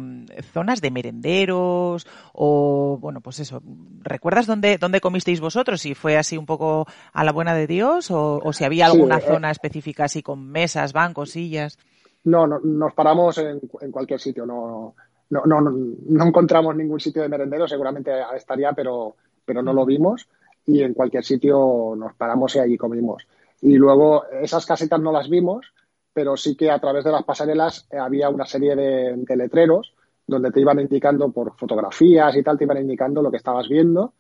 zonas 0.54 0.82
de 0.82 0.92
merenderos 0.92 2.08
o, 2.34 2.98
bueno, 3.00 3.22
pues 3.22 3.40
eso. 3.40 3.62
¿Recuerdas 4.02 4.48
dónde, 4.48 4.78
dónde 4.78 5.02
comisteis 5.02 5.40
vosotros? 5.40 5.82
Si 5.82 5.94
fue 5.94 6.18
así 6.18 6.38
un 6.38 6.46
poco 6.46 6.88
a 7.12 7.24
la 7.24 7.32
buena 7.32 7.54
de 7.54 7.68
Dios 7.68 8.10
o, 8.12 8.54
si 8.54 8.64
había 8.64 8.88
alguna 8.88 9.18
eh, 9.18 9.22
zona 9.22 9.52
específica 9.52 10.06
así 10.06 10.24
con 10.24 10.48
mesas, 10.48 10.94
bancos, 10.94 11.32
sillas. 11.32 11.78
No, 12.24 12.48
no 12.48 12.60
nos 12.60 12.94
paramos 12.94 13.38
en, 13.38 13.60
en 13.82 13.92
cualquier 13.92 14.20
sitio. 14.20 14.46
No, 14.46 14.96
no, 15.30 15.44
no, 15.46 15.62
no, 15.62 16.26
encontramos 16.26 16.76
ningún 16.76 17.00
sitio 17.00 17.22
de 17.22 17.30
merendero. 17.30 17.68
Seguramente 17.68 18.12
estaría, 18.36 18.72
pero, 18.74 19.16
pero 19.46 19.62
no 19.62 19.74
lo 19.74 19.86
vimos. 19.86 20.28
Y 20.66 20.82
en 20.82 20.94
cualquier 20.94 21.24
sitio 21.24 21.94
nos 21.98 22.14
paramos 22.16 22.56
y 22.56 22.60
allí 22.60 22.78
comimos. 22.78 23.28
Y 23.62 23.76
luego 23.76 24.26
esas 24.28 24.66
casetas 24.66 25.02
no 25.02 25.12
las 25.12 25.30
vimos 25.30 25.74
pero 26.14 26.38
sí 26.38 26.56
que 26.56 26.70
a 26.70 26.80
través 26.80 27.04
de 27.04 27.12
las 27.12 27.24
pasarelas 27.24 27.88
eh, 27.92 27.98
había 27.98 28.30
una 28.30 28.46
serie 28.46 28.76
de, 28.76 29.36
letreros 29.36 29.94
donde 30.26 30.52
te 30.52 30.62
iban 30.62 30.80
indicando 30.80 31.32
por 31.32 31.58
fotografías 31.58 32.36
y 32.36 32.44
tal, 32.44 32.58
te 32.58 32.64
iban 32.64 32.78
indicando 32.78 33.22
lo 33.22 33.30
que 33.30 33.38
estabas 33.38 33.68
viendo, 33.68 34.14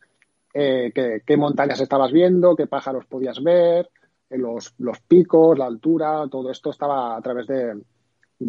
eh, 0.54 0.92
qué, 1.26 1.38
montañas 1.38 1.80
estabas 1.80 2.12
viendo, 2.12 2.56
qué 2.56 2.68
pájaros 2.68 3.06
podías 3.06 3.42
ver, 3.42 3.90
eh, 4.30 4.38
los, 4.38 4.74
los, 4.80 5.00
picos, 5.00 5.58
la 5.58 5.66
altura, 5.66 6.26
todo 6.30 6.52
esto 6.52 6.72
estaba 6.72 7.16
a 7.16 7.22
través 7.22 7.48
de, 7.48 7.76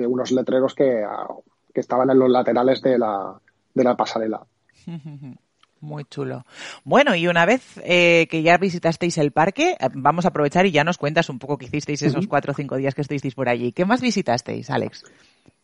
unos 0.07 0.33
letreros 0.33 0.75
que, 0.75 1.05
que, 1.73 1.81
estaban 1.81 2.11
en 2.11 2.19
los 2.19 2.31
laterales 2.31 2.83
de 2.83 2.99
la, 2.99 3.39
de 3.73 3.85
la 3.85 3.97
pasarela. 3.97 4.45
Muy 5.85 6.05
chulo. 6.05 6.45
Bueno, 6.83 7.15
y 7.15 7.29
una 7.29 7.45
vez 7.45 7.79
eh, 7.85 8.27
que 8.31 8.43
ya 8.43 8.57
visitasteis 8.57 9.19
el 9.19 9.33
parque, 9.33 9.73
eh, 9.73 9.89
vamos 9.93 10.25
a 10.25 10.29
aprovechar 10.29 10.65
y 10.65 10.73
ya 10.73 10.83
nos 10.83 10.97
cuentas 10.97 11.29
un 11.29 11.39
poco 11.39 11.59
qué 11.59 11.67
hicisteis 11.67 12.03
esos 12.03 12.27
cuatro 12.27 12.53
o 12.53 12.55
cinco 12.55 12.77
días 12.77 12.95
que 12.95 13.03
estuvisteis 13.03 13.35
por 13.35 13.51
allí. 13.51 13.73
¿Qué 13.73 13.85
más 13.85 14.01
visitasteis, 14.01 14.71
Alex? 14.71 15.05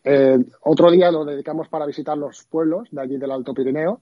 Eh, 0.03 0.37
otro 0.61 0.91
día 0.91 1.11
lo 1.11 1.25
dedicamos 1.25 1.67
para 1.69 1.87
visitar 1.87 2.17
los 2.17 2.43
pueblos 2.43 2.87
de 2.91 3.01
allí 3.01 3.17
del 3.17 3.31
Alto 3.31 3.53
Pirineo, 3.53 3.99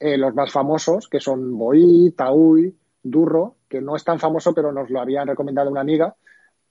los 0.00 0.34
más 0.34 0.50
famosos, 0.50 1.08
que 1.08 1.20
son 1.20 1.56
Boí, 1.58 2.12
Taúy, 2.16 2.74
Durro, 3.02 3.56
que 3.68 3.80
no 3.80 3.94
es 3.94 4.04
tan 4.04 4.18
famoso, 4.18 4.54
pero 4.54 4.72
nos 4.72 4.88
lo 4.90 5.00
habían 5.00 5.28
recomendado 5.28 5.70
una 5.70 5.80
amiga, 5.80 6.14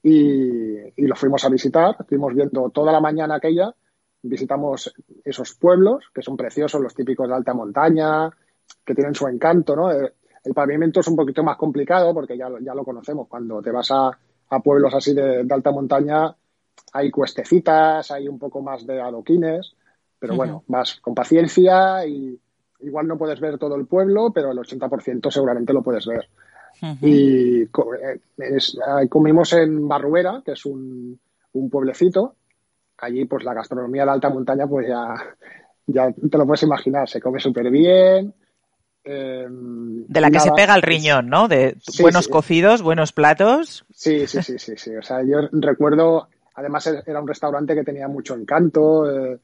y, 0.01 0.77
y 0.95 1.07
lo 1.07 1.15
fuimos 1.15 1.43
a 1.45 1.49
visitar. 1.49 1.95
Estuvimos 1.99 2.33
viendo 2.33 2.69
toda 2.69 2.91
la 2.91 3.01
mañana 3.01 3.35
aquella, 3.35 3.73
visitamos 4.21 4.93
esos 5.25 5.53
pueblos, 5.55 6.05
que 6.13 6.21
son 6.21 6.37
preciosos, 6.37 6.81
los 6.81 6.95
típicos 6.95 7.27
de 7.27 7.35
alta 7.35 7.53
montaña, 7.53 8.29
que 8.85 8.95
tienen 8.95 9.15
su 9.15 9.27
encanto, 9.27 9.75
¿no? 9.75 9.91
Eh, 9.91 10.13
el, 10.43 10.53
pavimento 10.53 11.01
es 11.01 11.07
un 11.07 11.15
poquito 11.15 11.43
más 11.43 11.57
complicado 11.57 12.13
porque 12.13 12.37
ya, 12.37 12.47
ya 12.61 12.73
lo 12.73 12.85
conocemos. 12.85 13.27
Cuando 13.27 13.61
te 13.61 13.71
vas 13.71 13.89
a, 13.91 14.11
pueblos 14.63 14.93
así 14.93 15.13
de, 15.13 15.45
alta 15.49 15.71
montaña, 15.71 16.33
hay 16.93 17.11
cuestecitas, 17.11 18.11
hay 18.11 18.27
un 18.27 18.39
poco 18.39 18.61
más 18.61 18.87
de 18.87 19.01
adoquines, 19.01 19.73
pero 20.17 20.35
bueno, 20.35 20.63
vas 20.67 20.99
con 21.01 21.13
paciencia 21.13 22.05
y 22.05 22.39
igual 22.79 23.07
no 23.07 23.17
puedes 23.17 23.39
ver 23.39 23.57
todo 23.57 23.75
el 23.75 23.85
pueblo, 23.85 24.31
pero 24.33 24.51
el 24.51 24.57
80% 24.57 25.29
seguramente 25.29 25.73
lo 25.73 25.83
puedes 25.83 26.05
ver. 26.05 26.29
Y 27.01 27.63
eh, 27.63 29.09
comimos 29.09 29.53
en 29.53 29.87
Barruera, 29.87 30.41
que 30.45 30.51
es 30.51 30.65
un, 30.65 31.19
un 31.53 31.69
pueblecito. 31.69 32.35
Allí, 32.99 33.25
pues 33.25 33.43
la 33.43 33.53
gastronomía 33.53 34.03
de 34.03 34.05
la 34.07 34.13
alta 34.13 34.29
montaña, 34.29 34.67
pues 34.67 34.87
ya, 34.87 35.13
ya 35.87 36.11
te 36.11 36.37
lo 36.37 36.45
puedes 36.45 36.63
imaginar, 36.63 37.07
se 37.07 37.21
come 37.21 37.39
súper 37.39 37.69
bien, 37.69 38.33
Em, 39.09 40.05
de 40.05 40.19
la 40.19 40.29
que 40.29 40.41
se 40.41 40.51
pega 40.51 40.75
el 40.75 40.81
riñón, 40.81 41.29
¿no? 41.29 41.47
De 41.47 41.77
buenos 42.01 42.27
cocidos, 42.27 42.81
buenos 42.81 43.13
platos. 43.13 43.85
Sí, 43.93 44.27
sí, 44.27 44.43
sí, 44.43 44.59
sí, 44.59 44.73
sí. 44.75 44.93
O 44.97 45.01
sea, 45.01 45.23
yo 45.23 45.47
recuerdo, 45.53 46.27
además 46.55 46.87
era 47.05 47.21
un 47.21 47.27
restaurante 47.27 47.73
que 47.73 47.85
tenía 47.85 48.09
mucho 48.09 48.35
encanto, 48.35 49.09
eh, 49.09 49.39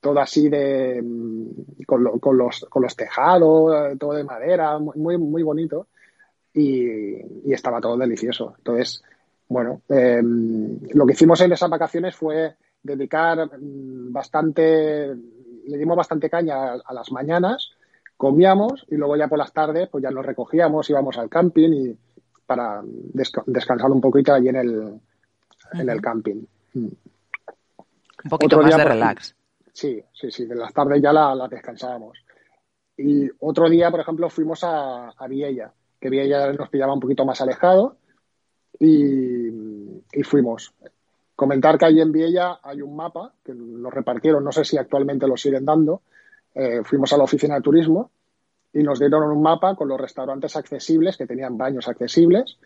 todo 0.00 0.18
así 0.18 0.48
de 0.48 1.02
mm, 1.02 1.82
con, 1.86 2.04
los, 2.38 2.64
con 2.70 2.82
los 2.82 2.96
tejados, 2.96 3.92
eh, 3.92 3.96
todo 3.98 4.14
de 4.14 4.24
madera, 4.24 4.78
muy, 4.78 5.18
muy 5.18 5.42
bonito. 5.42 5.88
Y, 6.54 7.52
estaba 7.52 7.82
todo 7.82 7.98
delicioso. 7.98 8.54
Entonces, 8.56 9.02
bueno, 9.46 9.82
em, 9.90 10.78
lo 10.94 11.04
que 11.04 11.12
hicimos 11.12 11.38
en 11.42 11.52
esas 11.52 11.68
vacaciones 11.68 12.16
fue 12.16 12.54
dedicar 12.82 13.58
mm, 13.58 14.10
bastante, 14.10 15.14
le 15.66 15.76
dimos 15.76 15.98
bastante 15.98 16.30
caña 16.30 16.72
a 16.82 16.94
las 16.94 17.12
mañanas 17.12 17.75
comíamos 18.16 18.86
y 18.88 18.96
luego 18.96 19.16
ya 19.16 19.28
por 19.28 19.38
las 19.38 19.52
tardes 19.52 19.88
pues 19.88 20.02
ya 20.02 20.10
nos 20.10 20.24
recogíamos, 20.24 20.88
íbamos 20.88 21.18
al 21.18 21.28
camping 21.28 21.70
y 21.72 21.98
para 22.46 22.82
descansar 22.84 23.90
un 23.90 24.00
poquito 24.00 24.32
allí 24.32 24.48
en 24.48 24.56
el, 24.56 25.00
en 25.72 25.88
el 25.88 26.00
camping. 26.00 26.44
Mm. 26.74 26.88
Un 28.24 28.30
poquito 28.30 28.60
más 28.60 28.76
de 28.76 28.84
relax. 28.84 29.34
Sí, 29.72 30.02
sí, 30.12 30.30
sí, 30.30 30.46
de 30.46 30.54
las 30.54 30.72
tardes 30.72 31.02
ya 31.02 31.12
la, 31.12 31.48
descansábamos. 31.50 32.18
Y 32.96 33.28
otro 33.40 33.68
día, 33.68 33.90
por 33.90 34.00
ejemplo, 34.00 34.30
fuimos 34.30 34.64
a, 34.64 35.10
a 35.10 35.28
Viella, 35.28 35.72
que 36.00 36.08
Viella 36.08 36.52
nos 36.52 36.70
pillaba 36.70 36.94
un 36.94 37.00
poquito 37.00 37.26
más 37.26 37.40
alejado 37.40 37.98
y, 38.78 39.48
y 40.12 40.22
fuimos. 40.24 40.72
Comentar 41.34 41.76
que 41.76 41.84
ahí 41.84 42.00
en 42.00 42.12
Viella 42.12 42.58
hay 42.62 42.80
un 42.80 42.96
mapa 42.96 43.34
que 43.44 43.52
nos 43.52 43.92
repartieron, 43.92 44.42
no 44.42 44.52
sé 44.52 44.64
si 44.64 44.78
actualmente 44.78 45.26
lo 45.26 45.36
siguen 45.36 45.66
dando, 45.66 46.02
eh, 46.56 46.80
fuimos 46.82 47.12
a 47.12 47.18
la 47.18 47.24
oficina 47.24 47.56
de 47.56 47.60
turismo 47.60 48.10
y 48.72 48.82
nos 48.82 48.98
dieron 48.98 49.24
un 49.24 49.42
mapa 49.42 49.74
con 49.76 49.88
los 49.88 50.00
restaurantes 50.00 50.56
accesibles 50.56 51.18
que 51.18 51.26
tenían 51.26 51.58
baños 51.58 51.86
accesibles 51.86 52.56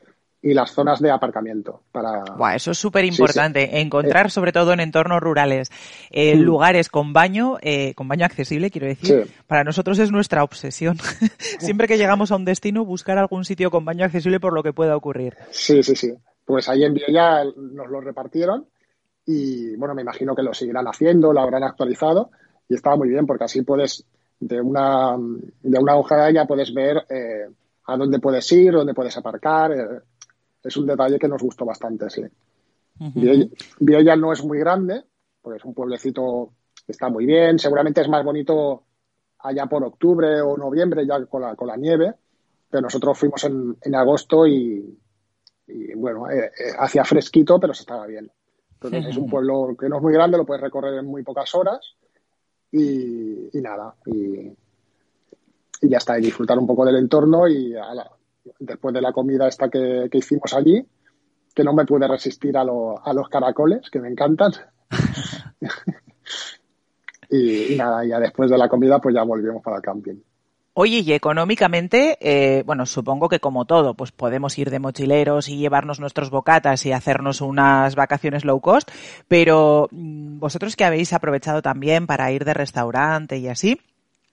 y 0.41 0.55
las 0.55 0.71
zonas 0.71 1.01
de 1.01 1.11
aparcamiento. 1.11 1.83
Para... 1.91 2.23
eso 2.55 2.71
es 2.71 2.79
súper 2.79 3.05
importante, 3.05 3.81
encontrar 3.81 4.27
eh, 4.27 4.31
sobre 4.31 4.53
todo 4.53 4.73
en 4.73 4.81
entornos 4.81 5.21
rurales 5.21 5.71
eh, 6.11 6.37
lugares 6.37 6.89
con 6.89 7.13
baño, 7.13 7.59
con 7.97 8.07
baño 8.07 8.25
accesible, 8.25 8.71
quiero 8.71 8.87
decir. 8.87 9.27
Para 9.49 9.65
nosotros 9.65 9.99
es 9.99 10.13
nuestra 10.13 10.45
obsesión. 10.45 10.97
Siempre 11.59 11.89
que 11.89 11.99
llegamos 11.99 12.31
a 12.31 12.37
un 12.37 12.45
destino, 12.45 12.85
buscar 12.85 13.19
algún 13.19 13.45
sitio 13.45 13.73
con 13.73 13.85
baño 13.85 14.05
accesible 14.05 14.39
por 14.39 14.55
lo 14.55 14.63
que 14.63 14.73
pueda 14.73 14.97
ocurrir. 14.97 15.37
Sí, 15.51 15.83
sí, 15.83 15.97
sí. 15.97 16.15
Pues 16.45 16.69
ahí 16.69 16.85
en 16.85 16.95
Villa 16.95 17.45
nos 17.45 17.91
lo 17.91 18.01
repartieron 18.01 18.67
y 19.27 19.77
bueno, 19.77 19.95
me 19.95 20.03
imagino 20.03 20.35
que 20.35 20.43
lo 20.43 20.55
seguirán 20.55 20.87
haciendo, 20.87 21.33
lo 21.33 21.41
habrán 21.41 21.65
actualizado 21.65 22.31
y 22.71 22.75
estaba 22.75 22.97
muy 22.97 23.09
bien 23.09 23.27
porque 23.27 23.45
así 23.45 23.63
puedes, 23.63 24.05
de 24.39 24.61
una, 24.61 25.17
de 25.19 25.79
una 25.79 25.97
hoja 25.97 26.31
ya 26.31 26.47
puedes 26.47 26.73
ver 26.73 27.05
eh, 27.11 27.49
a 27.87 27.97
dónde 27.97 28.21
puedes 28.21 28.51
ir, 28.53 28.73
dónde 28.73 28.95
puedes 28.95 29.17
aparcar. 29.17 29.73
Eh, 29.73 30.01
es 30.63 30.77
un 30.77 30.87
detalle 30.87 31.19
que 31.19 31.27
nos 31.27 31.43
gustó 31.43 31.65
bastante, 31.67 32.09
sí. 32.09 32.23
Uh 33.01 34.17
no 34.17 34.33
es 34.33 34.45
muy 34.45 34.59
grande, 34.59 35.03
porque 35.43 35.59
es 35.59 35.65
un 35.65 35.75
pueblecito 35.75 36.53
que 36.87 36.93
está 36.93 37.09
muy 37.09 37.27
bien. 37.27 37.59
Seguramente 37.59 38.03
es 38.03 38.09
más 38.09 38.25
bonito 38.25 38.85
allá 39.41 39.67
por 39.67 39.83
octubre 39.83 40.41
o 40.41 40.57
noviembre, 40.57 41.05
ya 41.05 41.25
con 41.27 41.43
la, 41.43 41.57
con 41.57 41.67
la 41.67 41.77
nieve. 41.77 42.15
Pero 42.71 42.83
nosotros 42.83 43.19
fuimos 43.19 43.43
en, 43.45 43.77
en 43.83 43.95
agosto 43.97 44.47
y, 44.47 44.97
bueno, 45.97 46.31
eh, 46.31 46.53
hacía 46.79 47.05
fresquito, 47.05 47.59
pero 47.59 47.75
se 47.75 47.83
estaba 47.83 48.07
bien. 48.07 48.31
Entonces 48.75 49.07
es 49.07 49.17
un 49.17 49.29
pueblo 49.31 49.75
que 49.77 49.89
no 49.89 49.97
es 49.97 50.03
muy 50.03 50.13
grande, 50.13 50.39
lo 50.39 50.47
puedes 50.47 50.63
recorrer 50.63 50.95
en 50.95 51.07
muy 51.07 51.25
pocas 51.25 51.53
horas 51.57 51.97
y, 52.73 53.51
nada, 53.55 53.95
y, 54.07 54.53
ya 55.83 55.99
está, 55.99 56.19
y 56.19 56.23
disfrutar 56.23 56.59
un 56.59 56.67
poco 56.67 56.85
del 56.85 56.97
entorno 56.97 57.49
y 57.49 57.75
después 58.59 58.95
de 58.95 59.01
la 59.01 59.13
comida 59.13 59.49
esta 59.49 59.69
que, 59.69 60.09
hicimos 60.13 60.53
allí, 60.55 60.87
que 61.55 61.65
no 61.65 61.73
me 61.73 61.85
pude 61.85 62.07
resistir 62.07 62.57
a, 62.57 62.63
a 62.63 63.13
los 63.13 63.29
caracoles, 63.29 63.91
que 63.91 64.01
me 64.01 64.09
encantan. 64.09 64.53
y, 67.31 67.77
nada, 67.77 68.05
ya 68.05 68.19
después 68.19 68.51
de 68.51 68.59
la 68.59 68.69
comida 68.69 68.99
pues 69.01 69.15
ya 69.15 69.23
volvimos 69.23 69.63
para 69.63 69.77
el 69.77 69.83
camping. 69.83 70.17
Oye, 70.73 71.01
y 71.01 71.13
económicamente, 71.13 72.17
eh, 72.21 72.63
bueno, 72.65 72.87
supongo 72.87 73.29
que 73.29 73.41
como 73.41 73.65
todo, 73.65 73.95
pues 73.95 74.13
podemos 74.13 74.57
ir 74.57 74.71
de 74.71 74.79
mochileros 74.79 75.49
y 75.49 75.57
llevarnos 75.57 75.99
nuestros 75.99 76.31
bocatas 76.31 76.87
y 76.87 76.93
hacernos 76.93 77.41
unas 77.41 77.97
vacaciones 77.97 78.45
low 78.45 78.61
cost, 78.61 78.89
pero 79.27 79.89
mm, 79.91 80.39
vosotros 80.39 80.77
que 80.77 80.85
habéis 80.85 81.13
aprovechado 81.13 81.61
también 81.61 82.07
para 82.07 82.31
ir 82.31 82.45
de 82.45 82.55
restaurante 82.55 83.39
y 83.39 83.49
así, 83.49 83.81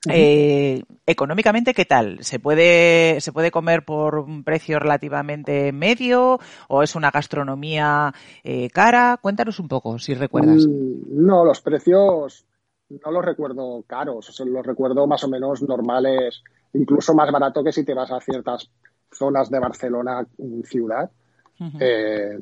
eh, 0.10 0.84
económicamente, 1.06 1.74
¿qué 1.74 1.86
tal? 1.86 2.20
¿Se 2.24 2.40
puede, 2.40 3.20
¿Se 3.20 3.32
puede 3.32 3.52
comer 3.52 3.84
por 3.84 4.20
un 4.20 4.44
precio 4.44 4.80
relativamente 4.80 5.72
medio 5.72 6.40
o 6.68 6.84
es 6.84 6.96
una 6.96 7.12
gastronomía 7.12 8.14
eh, 8.44 8.70
cara? 8.70 9.18
Cuéntanos 9.22 9.60
un 9.60 9.68
poco, 9.68 9.98
si 10.00 10.14
recuerdas. 10.14 10.68
Mm, 10.68 11.26
no, 11.26 11.44
los 11.44 11.62
precios 11.62 12.46
no 12.90 13.12
los 13.12 13.26
recuerdo 13.26 13.84
caros, 13.86 14.40
los 14.46 14.66
recuerdo 14.66 15.08
más 15.08 15.24
o 15.24 15.28
menos 15.28 15.62
normales, 15.62 16.44
incluso 16.74 17.14
más 17.14 17.32
barato 17.32 17.64
que 17.64 17.72
si 17.72 17.84
te 17.84 17.94
vas 17.94 18.12
a 18.12 18.22
ciertas 18.22 18.70
zonas 19.12 19.50
de 19.50 19.60
Barcelona 19.60 20.26
ciudad. 20.64 21.10
Eh, 21.80 22.40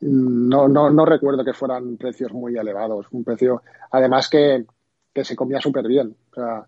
no, 0.00 0.68
no, 0.68 0.90
no 0.90 1.04
recuerdo 1.04 1.44
que 1.44 1.52
fueran 1.52 1.96
precios 1.96 2.32
muy 2.32 2.56
elevados. 2.56 3.06
Un 3.10 3.24
precio, 3.24 3.62
además 3.90 4.28
que, 4.28 4.64
que 5.12 5.24
se 5.24 5.36
comía 5.36 5.60
súper 5.60 5.86
bien. 5.86 6.16
O 6.30 6.34
sea, 6.34 6.66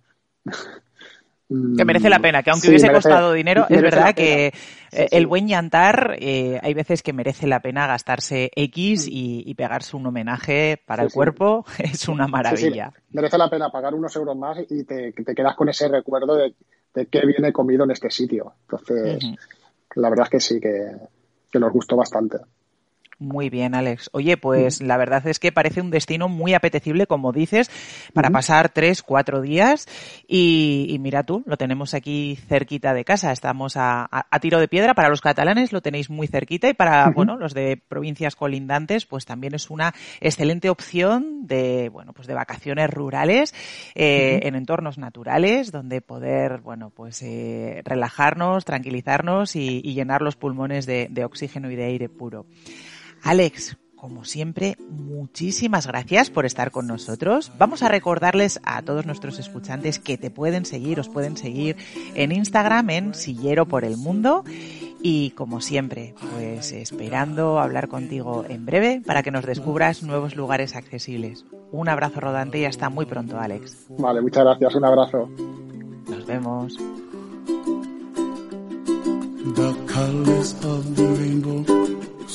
que 1.76 1.84
merece 1.84 2.08
la 2.08 2.20
pena, 2.20 2.42
que 2.42 2.50
aunque 2.50 2.68
hubiese 2.68 2.92
costado 2.92 3.32
dinero, 3.32 3.66
es 3.68 3.82
verdad 3.82 4.14
que 4.14 4.52
eh, 4.92 5.08
el 5.10 5.26
buen 5.26 5.48
llantar 5.48 6.16
eh, 6.20 6.60
hay 6.62 6.74
veces 6.74 7.02
que 7.02 7.12
merece 7.12 7.48
la 7.48 7.60
pena 7.60 7.88
gastarse 7.88 8.50
X 8.54 9.06
mm. 9.06 9.10
y, 9.10 9.54
pegarse 9.54 9.96
un 9.96 10.06
homenaje 10.06 10.80
para 10.86 11.02
el 11.02 11.10
cuerpo, 11.10 11.64
es 11.78 12.08
una 12.08 12.28
maravilla. 12.28 12.92
merece 13.10 13.36
la 13.36 13.50
pena 13.50 13.68
pagar 13.70 13.94
unos 13.94 14.14
euros 14.14 14.36
más 14.36 14.58
y 14.68 14.84
te, 14.84 15.12
quedas 15.12 15.56
con 15.56 15.68
ese 15.68 15.88
recuerdo 15.88 16.36
de, 16.36 16.54
de 16.94 17.06
qué 17.06 17.26
viene 17.26 17.52
comido 17.52 17.84
en 17.84 17.90
este 17.90 18.10
sitio. 18.10 18.54
Entonces, 18.62 19.24
la 19.96 20.08
verdad 20.08 20.26
es 20.26 20.30
que 20.30 20.40
sí, 20.40 20.60
que, 20.60 20.92
que 21.50 21.58
nos 21.58 21.72
gustó 21.72 21.96
bastante. 21.96 22.38
Muy 23.20 23.50
bien, 23.50 23.74
Alex. 23.74 24.08
Oye, 24.14 24.38
pues 24.38 24.80
la 24.80 24.96
verdad 24.96 25.26
es 25.26 25.38
que 25.38 25.52
parece 25.52 25.82
un 25.82 25.90
destino 25.90 26.30
muy 26.30 26.54
apetecible, 26.54 27.06
como 27.06 27.32
dices, 27.32 27.70
para 28.14 28.30
pasar 28.30 28.70
tres, 28.70 29.02
cuatro 29.02 29.42
días. 29.42 29.86
Y, 30.26 30.96
mira 31.00 31.22
tú, 31.22 31.42
lo 31.44 31.58
tenemos 31.58 31.92
aquí 31.92 32.36
cerquita 32.48 32.94
de 32.94 33.04
casa. 33.04 33.30
Estamos 33.30 33.74
a, 33.76 34.08
tiro 34.40 34.58
de 34.58 34.68
piedra. 34.68 34.94
Para 34.94 35.10
los 35.10 35.20
catalanes 35.20 35.70
lo 35.70 35.82
tenéis 35.82 36.08
muy 36.08 36.28
cerquita 36.28 36.70
y 36.70 36.72
para, 36.72 37.10
bueno, 37.10 37.36
los 37.36 37.52
de 37.52 37.76
provincias 37.76 38.36
colindantes, 38.36 39.04
pues 39.04 39.26
también 39.26 39.54
es 39.54 39.68
una 39.68 39.92
excelente 40.22 40.70
opción 40.70 41.46
de, 41.46 41.90
bueno, 41.90 42.14
pues 42.14 42.26
de 42.26 42.32
vacaciones 42.32 42.88
rurales 42.88 43.54
eh, 43.94 44.40
en 44.44 44.54
entornos 44.54 44.96
naturales 44.96 45.72
donde 45.72 46.00
poder, 46.00 46.62
bueno, 46.62 46.88
pues 46.88 47.20
eh, 47.20 47.82
relajarnos, 47.84 48.64
tranquilizarnos 48.64 49.56
y, 49.56 49.82
llenar 49.90 50.22
los 50.22 50.36
pulmones 50.36 50.86
de 50.86 51.24
oxígeno 51.24 51.70
y 51.70 51.76
de 51.76 51.84
aire 51.84 52.08
puro. 52.08 52.46
Alex, 53.22 53.76
como 54.00 54.24
siempre, 54.24 54.78
muchísimas 54.88 55.86
gracias 55.86 56.30
por 56.30 56.46
estar 56.46 56.70
con 56.70 56.86
nosotros. 56.86 57.52
Vamos 57.58 57.82
a 57.82 57.88
recordarles 57.88 58.58
a 58.64 58.80
todos 58.80 59.04
nuestros 59.04 59.38
escuchantes 59.38 59.98
que 59.98 60.16
te 60.16 60.30
pueden 60.30 60.64
seguir, 60.64 60.98
os 61.00 61.10
pueden 61.10 61.36
seguir 61.36 61.76
en 62.14 62.32
Instagram 62.32 62.88
en 62.88 63.14
Sillero 63.14 63.66
por 63.66 63.84
el 63.84 63.98
Mundo. 63.98 64.42
Y 65.02 65.30
como 65.32 65.60
siempre, 65.60 66.14
pues 66.34 66.72
esperando 66.72 67.58
hablar 67.58 67.88
contigo 67.88 68.46
en 68.48 68.64
breve 68.64 69.02
para 69.04 69.22
que 69.22 69.30
nos 69.30 69.44
descubras 69.44 70.02
nuevos 70.02 70.34
lugares 70.34 70.76
accesibles. 70.76 71.44
Un 71.70 71.90
abrazo 71.90 72.20
rodante 72.20 72.58
y 72.58 72.64
hasta 72.64 72.88
muy 72.88 73.04
pronto, 73.04 73.38
Alex. 73.38 73.86
Vale, 73.98 74.22
muchas 74.22 74.44
gracias. 74.44 74.74
Un 74.76 74.84
abrazo. 74.86 75.28
Nos 76.08 76.26
vemos. 76.26 76.78
The 79.54 81.39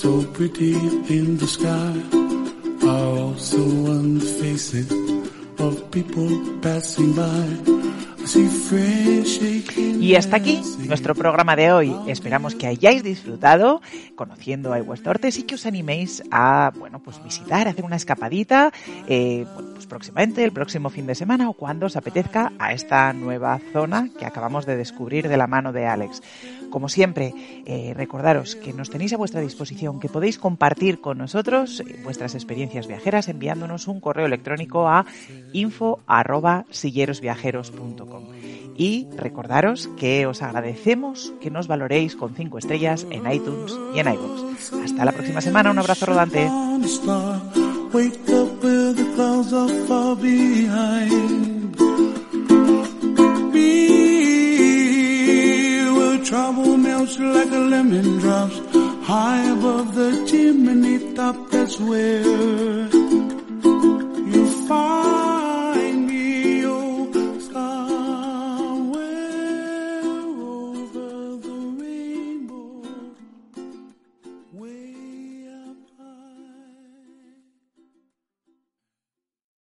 so 0.06 0.22
pretty 0.34 0.74
in 1.10 1.36
the 1.38 1.48
sky, 1.48 1.94
are 2.88 3.18
also 3.26 3.58
on 3.90 4.20
the 4.20 4.30
faces 4.40 4.88
of 5.58 5.74
people 5.90 6.30
passing 6.62 7.12
by. 7.16 7.86
Y 10.00 10.16
hasta 10.16 10.38
aquí 10.38 10.60
nuestro 10.88 11.14
programa 11.14 11.56
de 11.56 11.72
hoy. 11.72 11.96
Esperamos 12.08 12.56
que 12.56 12.66
hayáis 12.66 13.04
disfrutado 13.04 13.82
conociendo 14.16 14.74
a 14.74 14.82
Tortes 14.96 15.38
y 15.38 15.44
que 15.44 15.56
os 15.56 15.66
animéis 15.68 16.24
a 16.32 16.72
bueno 16.76 17.00
pues 17.04 17.24
visitar, 17.24 17.68
hacer 17.68 17.86
una 17.86 17.96
escapadita, 17.96 18.72
eh, 19.08 19.46
próximamente, 19.86 20.44
el 20.44 20.52
próximo 20.52 20.90
fin 20.90 21.08
de 21.08 21.16
semana 21.16 21.50
o 21.50 21.54
cuando 21.54 21.86
os 21.86 21.96
apetezca 21.96 22.52
a 22.60 22.74
esta 22.74 23.14
nueva 23.14 23.60
zona 23.74 24.10
que 24.18 24.26
acabamos 24.26 24.66
de 24.66 24.78
descubrir 24.78 25.28
de 25.28 25.38
la 25.38 25.48
mano 25.48 25.72
de 25.72 25.86
Alex. 25.86 26.22
Como 26.70 26.90
siempre, 26.90 27.34
eh, 27.66 27.94
recordaros 27.96 28.56
que 28.56 28.74
nos 28.74 28.90
tenéis 28.90 29.14
a 29.14 29.18
vuestra 29.18 29.40
disposición, 29.42 30.00
que 30.00 30.10
podéis 30.10 30.38
compartir 30.38 31.00
con 31.00 31.18
nosotros 31.18 31.80
eh, 31.80 32.02
vuestras 32.04 32.36
experiencias 32.36 32.88
viajeras 32.88 33.30
enviándonos 33.30 33.88
un 33.88 34.02
correo 34.02 34.26
electrónico 34.26 34.90
a 34.90 35.06
info@sillerosviajeros.com. 35.54 38.24
Y 38.78 39.08
recordaros 39.16 39.88
que 39.98 40.26
os 40.26 40.42
agradecemos 40.42 41.32
que 41.40 41.50
nos 41.50 41.68
valoréis 41.68 42.18
con 42.18 42.36
5 42.36 42.58
estrellas 42.58 43.08
en 43.10 43.32
iTunes 43.32 43.74
y 43.94 44.00
en 44.00 44.14
iVoox. 44.14 44.74
Hasta 44.84 45.06
la 45.06 45.14
próxima 45.14 45.40
semana, 45.40 45.72
un 45.72 45.80
abrazo 45.80 46.08
rodante. 46.08 46.50
miles 49.46 49.54
are 49.54 49.86
far 49.88 50.16
behind. 50.16 51.80
Me, 53.54 54.72
will 55.92 56.26
trouble 56.26 56.78
melts 56.78 57.20
like 57.20 57.52
a 57.52 57.60
lemon 57.74 58.20
drops 58.20 58.60
high 59.06 59.44
above 59.52 59.96
the 59.96 60.26
chimney 60.28 61.14
top. 61.14 61.36
That's 61.52 61.80
where 61.80 62.24
you 64.34 64.46
find. 64.68 65.05